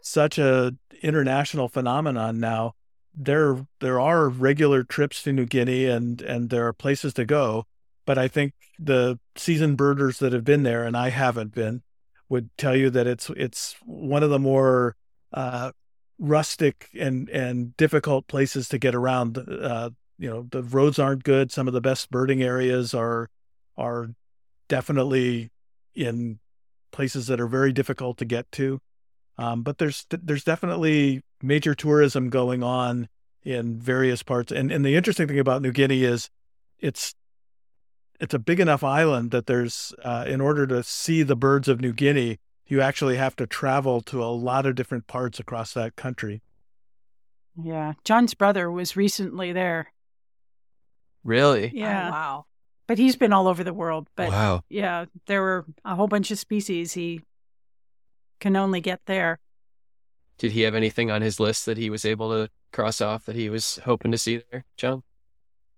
such 0.00 0.38
a 0.38 0.72
international 1.02 1.68
phenomenon 1.68 2.40
now. 2.40 2.72
There, 3.14 3.66
there 3.80 4.00
are 4.00 4.30
regular 4.30 4.82
trips 4.82 5.22
to 5.24 5.32
New 5.32 5.44
Guinea, 5.44 5.84
and 5.84 6.22
and 6.22 6.48
there 6.48 6.66
are 6.66 6.72
places 6.72 7.12
to 7.14 7.26
go. 7.26 7.66
But 8.06 8.16
I 8.16 8.28
think 8.28 8.54
the 8.78 9.18
seasoned 9.36 9.76
birders 9.76 10.18
that 10.20 10.32
have 10.32 10.44
been 10.44 10.62
there, 10.62 10.84
and 10.84 10.96
I 10.96 11.10
haven't 11.10 11.54
been, 11.54 11.82
would 12.30 12.48
tell 12.56 12.74
you 12.74 12.88
that 12.90 13.06
it's 13.06 13.28
it's 13.36 13.76
one 13.84 14.22
of 14.22 14.30
the 14.30 14.38
more 14.38 14.96
uh, 15.34 15.72
rustic 16.18 16.88
and 16.98 17.28
and 17.28 17.76
difficult 17.76 18.26
places 18.26 18.68
to 18.68 18.78
get 18.78 18.94
around. 18.94 19.36
Uh, 19.36 19.90
you 20.22 20.30
know 20.30 20.46
the 20.52 20.62
roads 20.62 21.00
aren't 21.00 21.24
good. 21.24 21.50
Some 21.50 21.66
of 21.66 21.74
the 21.74 21.80
best 21.80 22.08
birding 22.08 22.44
areas 22.44 22.94
are 22.94 23.28
are 23.76 24.10
definitely 24.68 25.50
in 25.96 26.38
places 26.92 27.26
that 27.26 27.40
are 27.40 27.48
very 27.48 27.72
difficult 27.72 28.18
to 28.18 28.24
get 28.24 28.50
to. 28.52 28.80
Um, 29.36 29.64
but 29.64 29.78
there's 29.78 30.06
there's 30.10 30.44
definitely 30.44 31.22
major 31.42 31.74
tourism 31.74 32.30
going 32.30 32.62
on 32.62 33.08
in 33.42 33.80
various 33.80 34.22
parts. 34.22 34.52
And 34.52 34.70
and 34.70 34.84
the 34.84 34.94
interesting 34.94 35.26
thing 35.26 35.40
about 35.40 35.60
New 35.60 35.72
Guinea 35.72 36.04
is 36.04 36.30
it's 36.78 37.16
it's 38.20 38.34
a 38.34 38.38
big 38.38 38.60
enough 38.60 38.84
island 38.84 39.32
that 39.32 39.46
there's 39.46 39.92
uh, 40.04 40.24
in 40.28 40.40
order 40.40 40.68
to 40.68 40.84
see 40.84 41.24
the 41.24 41.34
birds 41.34 41.66
of 41.66 41.80
New 41.80 41.92
Guinea, 41.92 42.38
you 42.68 42.80
actually 42.80 43.16
have 43.16 43.34
to 43.34 43.46
travel 43.48 44.00
to 44.02 44.22
a 44.22 44.26
lot 44.26 44.66
of 44.66 44.76
different 44.76 45.08
parts 45.08 45.40
across 45.40 45.74
that 45.74 45.96
country. 45.96 46.42
Yeah, 47.60 47.94
John's 48.04 48.34
brother 48.34 48.70
was 48.70 48.96
recently 48.96 49.52
there. 49.52 49.91
Really? 51.24 51.66
Oh, 51.66 51.70
yeah. 51.72 52.08
Oh, 52.08 52.10
wow. 52.10 52.46
But 52.86 52.98
he's 52.98 53.16
been 53.16 53.32
all 53.32 53.48
over 53.48 53.64
the 53.64 53.72
world. 53.72 54.08
But 54.16 54.30
wow. 54.30 54.64
yeah, 54.68 55.06
there 55.26 55.40
were 55.40 55.66
a 55.84 55.94
whole 55.94 56.08
bunch 56.08 56.30
of 56.30 56.38
species 56.38 56.92
he 56.92 57.20
can 58.40 58.56
only 58.56 58.80
get 58.80 59.00
there. 59.06 59.38
Did 60.38 60.52
he 60.52 60.62
have 60.62 60.74
anything 60.74 61.10
on 61.10 61.22
his 61.22 61.38
list 61.38 61.66
that 61.66 61.78
he 61.78 61.88
was 61.88 62.04
able 62.04 62.30
to 62.30 62.50
cross 62.72 63.00
off 63.00 63.24
that 63.26 63.36
he 63.36 63.48
was 63.48 63.78
hoping 63.84 64.10
to 64.10 64.18
see 64.18 64.42
there, 64.50 64.64
John? 64.76 65.04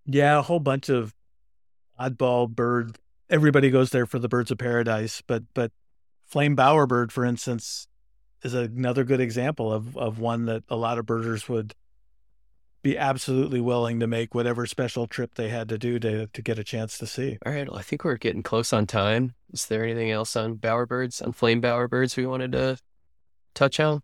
Yeah, 0.06 0.38
a 0.38 0.42
whole 0.42 0.60
bunch 0.60 0.88
of 0.88 1.14
oddball 2.00 2.48
bird. 2.48 2.98
Everybody 3.28 3.70
goes 3.70 3.90
there 3.90 4.06
for 4.06 4.18
the 4.18 4.28
birds 4.28 4.50
of 4.50 4.58
paradise, 4.58 5.22
but 5.26 5.42
but 5.54 5.72
flame 6.24 6.56
bowerbird, 6.56 7.10
for 7.10 7.24
instance, 7.24 7.88
is 8.42 8.54
another 8.54 9.04
good 9.04 9.20
example 9.20 9.72
of 9.72 9.96
of 9.96 10.18
one 10.18 10.46
that 10.46 10.62
a 10.68 10.76
lot 10.76 10.98
of 10.98 11.06
birders 11.06 11.48
would 11.48 11.74
be 12.84 12.98
absolutely 12.98 13.62
willing 13.62 13.98
to 13.98 14.06
make 14.06 14.34
whatever 14.34 14.66
special 14.66 15.06
trip 15.06 15.34
they 15.34 15.48
had 15.48 15.70
to 15.70 15.78
do 15.78 15.98
to 15.98 16.26
to 16.28 16.42
get 16.42 16.58
a 16.58 16.62
chance 16.62 16.98
to 16.98 17.06
see. 17.06 17.38
All 17.44 17.52
right, 17.52 17.66
well, 17.66 17.78
I 17.78 17.82
think 17.82 18.04
we're 18.04 18.18
getting 18.18 18.42
close 18.42 18.72
on 18.72 18.86
time. 18.86 19.34
Is 19.52 19.66
there 19.66 19.82
anything 19.82 20.10
else 20.10 20.36
on 20.36 20.56
bowerbirds, 20.56 21.24
on 21.24 21.32
flame 21.32 21.62
bowerbirds 21.62 22.16
we 22.16 22.26
wanted 22.26 22.52
to 22.52 22.76
touch 23.54 23.80
on? 23.80 24.02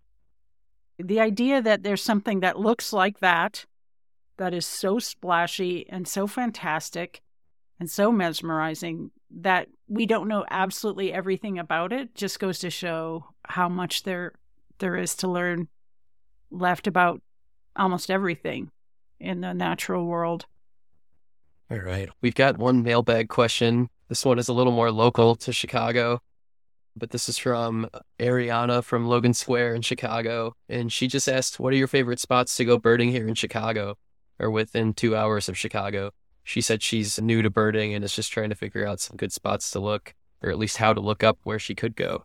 The 0.98 1.20
idea 1.20 1.60
that 1.60 1.82
there's 1.82 2.02
something 2.02 2.40
that 2.40 2.58
looks 2.58 2.92
like 2.92 3.20
that 3.20 3.66
that 4.38 4.54
is 4.54 4.66
so 4.66 4.98
splashy 4.98 5.86
and 5.90 6.08
so 6.08 6.26
fantastic 6.26 7.20
and 7.78 7.90
so 7.90 8.10
mesmerizing 8.10 9.10
that 9.30 9.68
we 9.88 10.06
don't 10.06 10.26
know 10.26 10.46
absolutely 10.50 11.12
everything 11.12 11.58
about 11.58 11.92
it 11.92 12.14
just 12.14 12.40
goes 12.40 12.58
to 12.60 12.70
show 12.70 13.26
how 13.44 13.68
much 13.68 14.04
there 14.04 14.32
there 14.78 14.96
is 14.96 15.14
to 15.16 15.28
learn 15.28 15.68
left 16.50 16.86
about 16.86 17.20
almost 17.76 18.10
everything 18.10 18.70
in 19.18 19.40
the 19.40 19.54
natural 19.54 20.06
world. 20.06 20.46
All 21.70 21.78
right. 21.78 22.08
We've 22.20 22.34
got 22.34 22.58
one 22.58 22.82
mailbag 22.82 23.28
question. 23.28 23.88
This 24.08 24.24
one 24.24 24.38
is 24.38 24.48
a 24.48 24.52
little 24.52 24.72
more 24.72 24.90
local 24.90 25.36
to 25.36 25.52
Chicago, 25.52 26.20
but 26.96 27.10
this 27.10 27.28
is 27.28 27.38
from 27.38 27.88
Ariana 28.18 28.82
from 28.82 29.06
Logan 29.06 29.34
Square 29.34 29.76
in 29.76 29.82
Chicago. 29.82 30.54
And 30.68 30.92
she 30.92 31.06
just 31.06 31.28
asked, 31.28 31.60
What 31.60 31.72
are 31.72 31.76
your 31.76 31.86
favorite 31.86 32.18
spots 32.18 32.56
to 32.56 32.64
go 32.64 32.76
birding 32.76 33.10
here 33.10 33.28
in 33.28 33.34
Chicago 33.36 33.96
or 34.40 34.50
within 34.50 34.94
two 34.94 35.14
hours 35.14 35.48
of 35.48 35.56
Chicago? 35.56 36.10
She 36.42 36.60
said 36.60 36.82
she's 36.82 37.20
new 37.20 37.42
to 37.42 37.50
birding 37.50 37.94
and 37.94 38.04
is 38.04 38.16
just 38.16 38.32
trying 38.32 38.48
to 38.48 38.56
figure 38.56 38.84
out 38.84 38.98
some 38.98 39.16
good 39.16 39.32
spots 39.32 39.70
to 39.70 39.78
look, 39.78 40.14
or 40.42 40.50
at 40.50 40.58
least 40.58 40.78
how 40.78 40.92
to 40.92 41.00
look 41.00 41.22
up 41.22 41.38
where 41.44 41.60
she 41.60 41.76
could 41.76 41.94
go. 41.94 42.24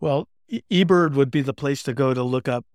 Well, 0.00 0.28
eBird 0.70 1.14
would 1.14 1.30
be 1.30 1.40
the 1.40 1.54
place 1.54 1.82
to 1.84 1.94
go 1.94 2.12
to 2.12 2.22
look 2.22 2.48
up 2.48 2.66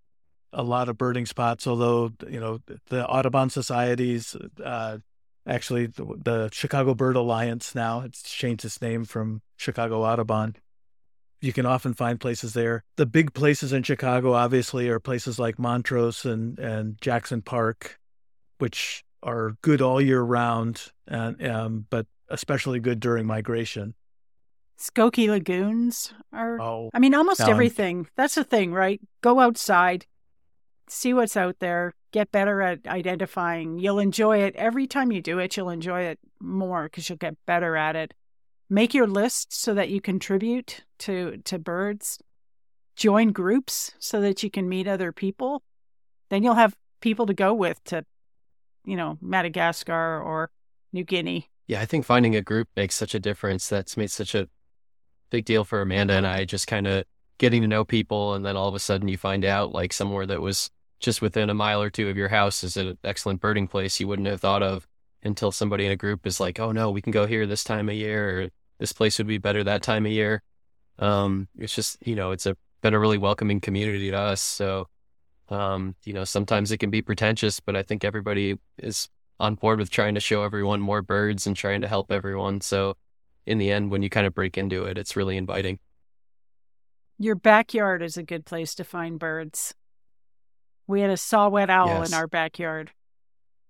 a 0.55 0.63
lot 0.63 0.89
of 0.89 0.97
birding 0.97 1.25
spots. 1.25 1.67
Although 1.67 2.11
you 2.27 2.39
know 2.39 2.59
the 2.89 3.05
Audubon 3.07 3.49
societies, 3.49 4.35
uh, 4.63 4.97
actually 5.45 5.87
the, 5.87 6.05
the, 6.23 6.49
Chicago 6.51 6.95
Bird 6.95 7.15
Alliance 7.15 7.75
now 7.75 8.01
it's 8.01 8.23
changed 8.23 8.65
its 8.65 8.81
name 8.81 9.05
from 9.05 9.41
Chicago 9.57 10.03
Audubon. 10.03 10.55
You 11.41 11.53
can 11.53 11.65
often 11.65 11.93
find 11.93 12.19
places 12.19 12.53
there. 12.53 12.83
The 12.95 13.05
big 13.05 13.33
places 13.33 13.71
in 13.71 13.83
Chicago, 13.83 14.33
obviously, 14.33 14.89
are 14.89 14.99
places 14.99 15.37
like 15.37 15.59
Montrose 15.59 16.25
and 16.25 16.57
and 16.57 16.99
Jackson 17.01 17.41
Park, 17.41 17.99
which 18.57 19.03
are 19.21 19.55
good 19.61 19.81
all 19.81 20.01
year 20.01 20.21
round, 20.21 20.91
and 21.07 21.45
um, 21.45 21.85
but 21.89 22.07
especially 22.29 22.79
good 22.79 22.99
during 22.99 23.25
migration. 23.27 23.93
Skokie 24.79 25.29
lagoons 25.29 26.13
are. 26.33 26.59
Oh, 26.59 26.89
I 26.93 26.99
mean, 26.99 27.13
almost 27.13 27.41
everything. 27.41 28.07
That's 28.15 28.35
the 28.35 28.43
thing, 28.43 28.73
right? 28.73 28.99
Go 29.21 29.39
outside, 29.39 30.05
see 30.87 31.13
what's 31.13 31.37
out 31.37 31.59
there, 31.59 31.93
get 32.11 32.31
better 32.31 32.61
at 32.61 32.87
identifying. 32.87 33.79
You'll 33.79 33.99
enjoy 33.99 34.39
it 34.43 34.55
every 34.55 34.87
time 34.87 35.11
you 35.11 35.21
do 35.21 35.39
it. 35.39 35.55
You'll 35.57 35.69
enjoy 35.69 36.01
it 36.03 36.19
more 36.39 36.83
because 36.83 37.09
you'll 37.09 37.17
get 37.17 37.35
better 37.45 37.75
at 37.75 37.95
it. 37.95 38.13
Make 38.69 38.93
your 38.93 39.07
list 39.07 39.53
so 39.53 39.73
that 39.73 39.89
you 39.89 40.01
contribute 40.01 40.83
to 40.99 41.37
to 41.45 41.59
birds. 41.59 42.19
Join 42.95 43.31
groups 43.31 43.91
so 43.99 44.21
that 44.21 44.41
you 44.43 44.49
can 44.49 44.69
meet 44.69 44.87
other 44.87 45.11
people. 45.11 45.61
Then 46.29 46.43
you'll 46.43 46.55
have 46.55 46.75
people 47.01 47.25
to 47.25 47.33
go 47.33 47.53
with 47.53 47.83
to, 47.85 48.05
you 48.85 48.95
know, 48.95 49.17
Madagascar 49.21 50.21
or 50.21 50.49
New 50.93 51.03
Guinea. 51.03 51.49
Yeah, 51.67 51.81
I 51.81 51.85
think 51.85 52.05
finding 52.05 52.35
a 52.35 52.41
group 52.41 52.69
makes 52.75 52.95
such 52.95 53.13
a 53.13 53.19
difference. 53.19 53.67
That's 53.67 53.97
made 53.97 54.11
such 54.11 54.33
a 54.33 54.47
big 55.29 55.45
deal 55.45 55.63
for 55.63 55.81
Amanda 55.81 56.13
and 56.13 56.25
I, 56.25 56.45
just 56.45 56.67
kind 56.67 56.87
of 56.87 57.03
getting 57.37 57.61
to 57.61 57.67
know 57.67 57.83
people. 57.83 58.33
And 58.33 58.45
then 58.45 58.55
all 58.55 58.69
of 58.69 58.75
a 58.75 58.79
sudden 58.79 59.07
you 59.07 59.17
find 59.17 59.43
out 59.43 59.73
like 59.73 59.91
somewhere 59.91 60.25
that 60.25 60.41
was 60.41 60.69
just 60.99 61.21
within 61.21 61.49
a 61.49 61.53
mile 61.53 61.81
or 61.81 61.89
two 61.89 62.09
of 62.09 62.17
your 62.17 62.29
house 62.29 62.63
is 62.63 62.77
an 62.77 62.97
excellent 63.03 63.41
birding 63.41 63.67
place 63.67 63.99
you 63.99 64.07
wouldn't 64.07 64.27
have 64.27 64.41
thought 64.41 64.63
of 64.63 64.87
until 65.23 65.51
somebody 65.51 65.85
in 65.85 65.91
a 65.91 65.95
group 65.95 66.25
is 66.25 66.39
like, 66.39 66.59
oh 66.59 66.71
no, 66.71 66.91
we 66.91 67.01
can 67.01 67.11
go 67.11 67.25
here 67.25 67.45
this 67.45 67.63
time 67.63 67.89
of 67.89 67.95
year, 67.95 68.41
or 68.41 68.49
this 68.79 68.93
place 68.93 69.17
would 69.17 69.27
be 69.27 69.37
better 69.37 69.63
that 69.63 69.81
time 69.81 70.05
of 70.05 70.11
year. 70.11 70.41
Um, 70.99 71.47
it's 71.57 71.75
just, 71.75 71.97
you 72.05 72.15
know, 72.15 72.31
it's 72.31 72.45
a, 72.45 72.55
been 72.81 72.93
a 72.93 72.99
really 72.99 73.17
welcoming 73.17 73.59
community 73.59 74.11
to 74.11 74.17
us. 74.17 74.41
So, 74.41 74.87
um, 75.49 75.95
you 76.05 76.13
know, 76.13 76.23
sometimes 76.23 76.71
it 76.71 76.77
can 76.77 76.91
be 76.91 77.01
pretentious, 77.01 77.59
but 77.59 77.75
I 77.75 77.83
think 77.83 78.03
everybody 78.03 78.57
is 78.77 79.09
on 79.39 79.55
board 79.55 79.79
with 79.79 79.89
trying 79.89 80.15
to 80.15 80.21
show 80.21 80.43
everyone 80.43 80.79
more 80.79 81.01
birds 81.01 81.45
and 81.47 81.55
trying 81.55 81.81
to 81.81 81.87
help 81.87 82.11
everyone. 82.11 82.61
So, 82.61 82.95
in 83.45 83.57
the 83.57 83.71
end, 83.71 83.91
when 83.91 84.01
you 84.01 84.09
kind 84.09 84.25
of 84.25 84.33
break 84.33 84.57
into 84.57 84.85
it, 84.85 84.97
it's 84.97 85.15
really 85.15 85.37
inviting. 85.37 85.79
Your 87.19 87.35
backyard 87.35 88.01
is 88.01 88.17
a 88.17 88.23
good 88.23 88.45
place 88.45 88.73
to 88.75 88.83
find 88.83 89.19
birds. 89.19 89.73
We 90.87 91.01
had 91.01 91.09
a 91.09 91.17
saw-whet 91.17 91.69
owl 91.69 91.87
yes. 91.87 92.09
in 92.09 92.13
our 92.13 92.27
backyard. 92.27 92.91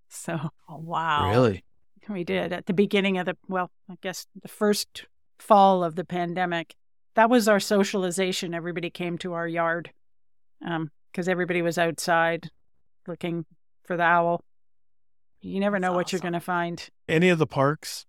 So, 0.10 0.38
oh, 0.70 0.78
wow. 0.78 1.30
Really? 1.30 1.64
We 2.08 2.24
did 2.24 2.54
at 2.54 2.68
the 2.68 2.74
beginning 2.74 3.18
of 3.18 3.26
the, 3.26 3.36
well, 3.48 3.72
I 3.90 3.96
guess 4.02 4.28
the 4.40 4.48
first 4.48 5.06
fall 5.40 5.84
of 5.84 5.96
the 5.96 6.06
pandemic. 6.06 6.76
That 7.16 7.30
was 7.30 7.48
our 7.48 7.60
socialization. 7.60 8.54
Everybody 8.54 8.90
came 8.90 9.18
to 9.20 9.34
our 9.34 9.48
yard 9.48 9.92
because 10.60 10.78
um, 11.28 11.32
everybody 11.32 11.62
was 11.62 11.78
outside 11.78 12.50
looking 13.08 13.46
for 13.86 13.98
the 13.98 14.04
owl. 14.04 14.44
You 15.42 15.60
never 15.60 15.80
know 15.80 15.90
That's 15.90 15.96
what 15.96 16.06
awesome. 16.06 16.18
you're 16.18 16.22
going 16.22 16.34
to 16.34 16.40
find. 16.40 16.90
Any 17.08 17.30
of 17.30 17.38
the 17.40 17.48
parks 17.48 18.06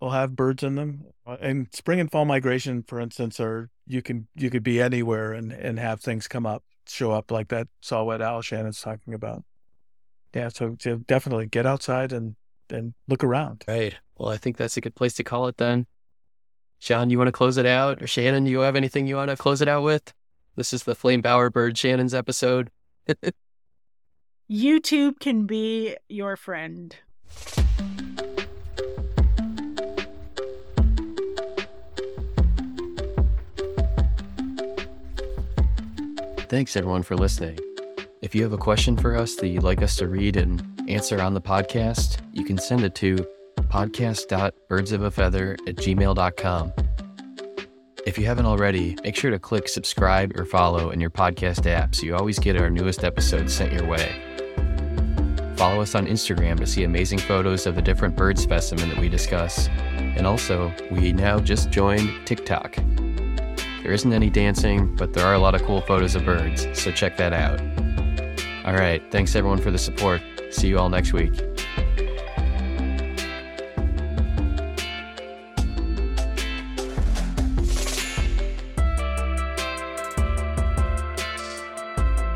will 0.00 0.10
have 0.10 0.34
birds 0.34 0.62
in 0.62 0.74
them. 0.74 1.04
And 1.26 1.66
uh, 1.66 1.76
spring 1.76 2.00
and 2.00 2.10
fall 2.10 2.24
migration, 2.24 2.82
for 2.82 3.00
instance, 3.00 3.38
are 3.38 3.70
you 3.86 4.02
can 4.02 4.26
you 4.34 4.50
could 4.50 4.64
be 4.64 4.80
anywhere 4.80 5.32
and 5.32 5.52
and 5.52 5.78
have 5.78 6.00
things 6.00 6.26
come 6.26 6.44
up, 6.44 6.64
show 6.86 7.12
up 7.12 7.30
like 7.30 7.48
that 7.48 7.68
saw-whet 7.80 8.22
owl 8.22 8.42
Shannon's 8.42 8.80
talking 8.80 9.14
about. 9.14 9.44
Yeah, 10.34 10.48
so, 10.48 10.76
so 10.80 10.96
definitely 10.96 11.46
get 11.46 11.66
outside 11.66 12.12
and 12.12 12.36
and 12.70 12.94
look 13.06 13.22
around. 13.22 13.64
Right. 13.68 13.94
Well, 14.16 14.30
I 14.30 14.36
think 14.36 14.56
that's 14.56 14.76
a 14.76 14.80
good 14.80 14.94
place 14.94 15.14
to 15.14 15.24
call 15.24 15.46
it 15.48 15.58
then. 15.58 15.86
Sean, 16.78 17.10
you 17.10 17.18
want 17.18 17.28
to 17.28 17.32
close 17.32 17.58
it 17.58 17.66
out? 17.66 18.02
Or 18.02 18.06
Shannon, 18.06 18.44
do 18.44 18.50
you 18.50 18.60
have 18.60 18.76
anything 18.76 19.06
you 19.06 19.16
want 19.16 19.30
to 19.30 19.36
close 19.36 19.60
it 19.60 19.68
out 19.68 19.82
with? 19.82 20.12
This 20.56 20.72
is 20.72 20.84
the 20.84 20.94
Flame 20.94 21.22
Bowerbird 21.22 21.76
Shannon's 21.76 22.14
episode. 22.14 22.70
YouTube 24.50 25.20
can 25.20 25.46
be 25.46 25.96
your 26.08 26.36
friend. 26.36 26.96
Thanks 36.52 36.76
everyone 36.76 37.02
for 37.02 37.16
listening. 37.16 37.58
If 38.20 38.34
you 38.34 38.42
have 38.42 38.52
a 38.52 38.58
question 38.58 38.94
for 38.94 39.16
us 39.16 39.36
that 39.36 39.48
you'd 39.48 39.62
like 39.62 39.80
us 39.80 39.96
to 39.96 40.06
read 40.06 40.36
and 40.36 40.62
answer 40.86 41.18
on 41.18 41.32
the 41.32 41.40
podcast, 41.40 42.18
you 42.30 42.44
can 42.44 42.58
send 42.58 42.84
it 42.84 42.94
to 42.96 43.16
podcast.birdsofaFeather 43.56 45.54
at 45.66 45.76
gmail.com. 45.76 46.72
If 48.04 48.18
you 48.18 48.26
haven't 48.26 48.44
already, 48.44 48.98
make 49.02 49.16
sure 49.16 49.30
to 49.30 49.38
click 49.38 49.66
subscribe 49.66 50.38
or 50.38 50.44
follow 50.44 50.90
in 50.90 51.00
your 51.00 51.08
podcast 51.08 51.66
app 51.66 51.94
so 51.94 52.02
you 52.02 52.14
always 52.14 52.38
get 52.38 52.60
our 52.60 52.68
newest 52.68 53.02
episodes 53.02 53.54
sent 53.54 53.72
your 53.72 53.86
way. 53.86 54.14
Follow 55.56 55.80
us 55.80 55.94
on 55.94 56.06
Instagram 56.06 56.58
to 56.58 56.66
see 56.66 56.84
amazing 56.84 57.20
photos 57.20 57.64
of 57.64 57.76
the 57.76 57.82
different 57.82 58.14
bird 58.14 58.38
specimen 58.38 58.90
that 58.90 58.98
we 58.98 59.08
discuss. 59.08 59.68
And 59.68 60.26
also, 60.26 60.70
we 60.90 61.14
now 61.14 61.40
just 61.40 61.70
joined 61.70 62.10
TikTok. 62.26 62.76
There 63.82 63.92
isn't 63.92 64.12
any 64.12 64.30
dancing, 64.30 64.94
but 64.94 65.12
there 65.12 65.26
are 65.26 65.34
a 65.34 65.38
lot 65.38 65.54
of 65.54 65.62
cool 65.64 65.80
photos 65.80 66.14
of 66.14 66.24
birds, 66.24 66.66
so 66.72 66.92
check 66.92 67.16
that 67.16 67.32
out. 67.32 67.60
All 68.64 68.74
right, 68.74 69.02
thanks 69.10 69.34
everyone 69.34 69.58
for 69.58 69.72
the 69.72 69.78
support. 69.78 70.22
See 70.50 70.68
you 70.68 70.78
all 70.78 70.88
next 70.88 71.12
week. 71.12 71.51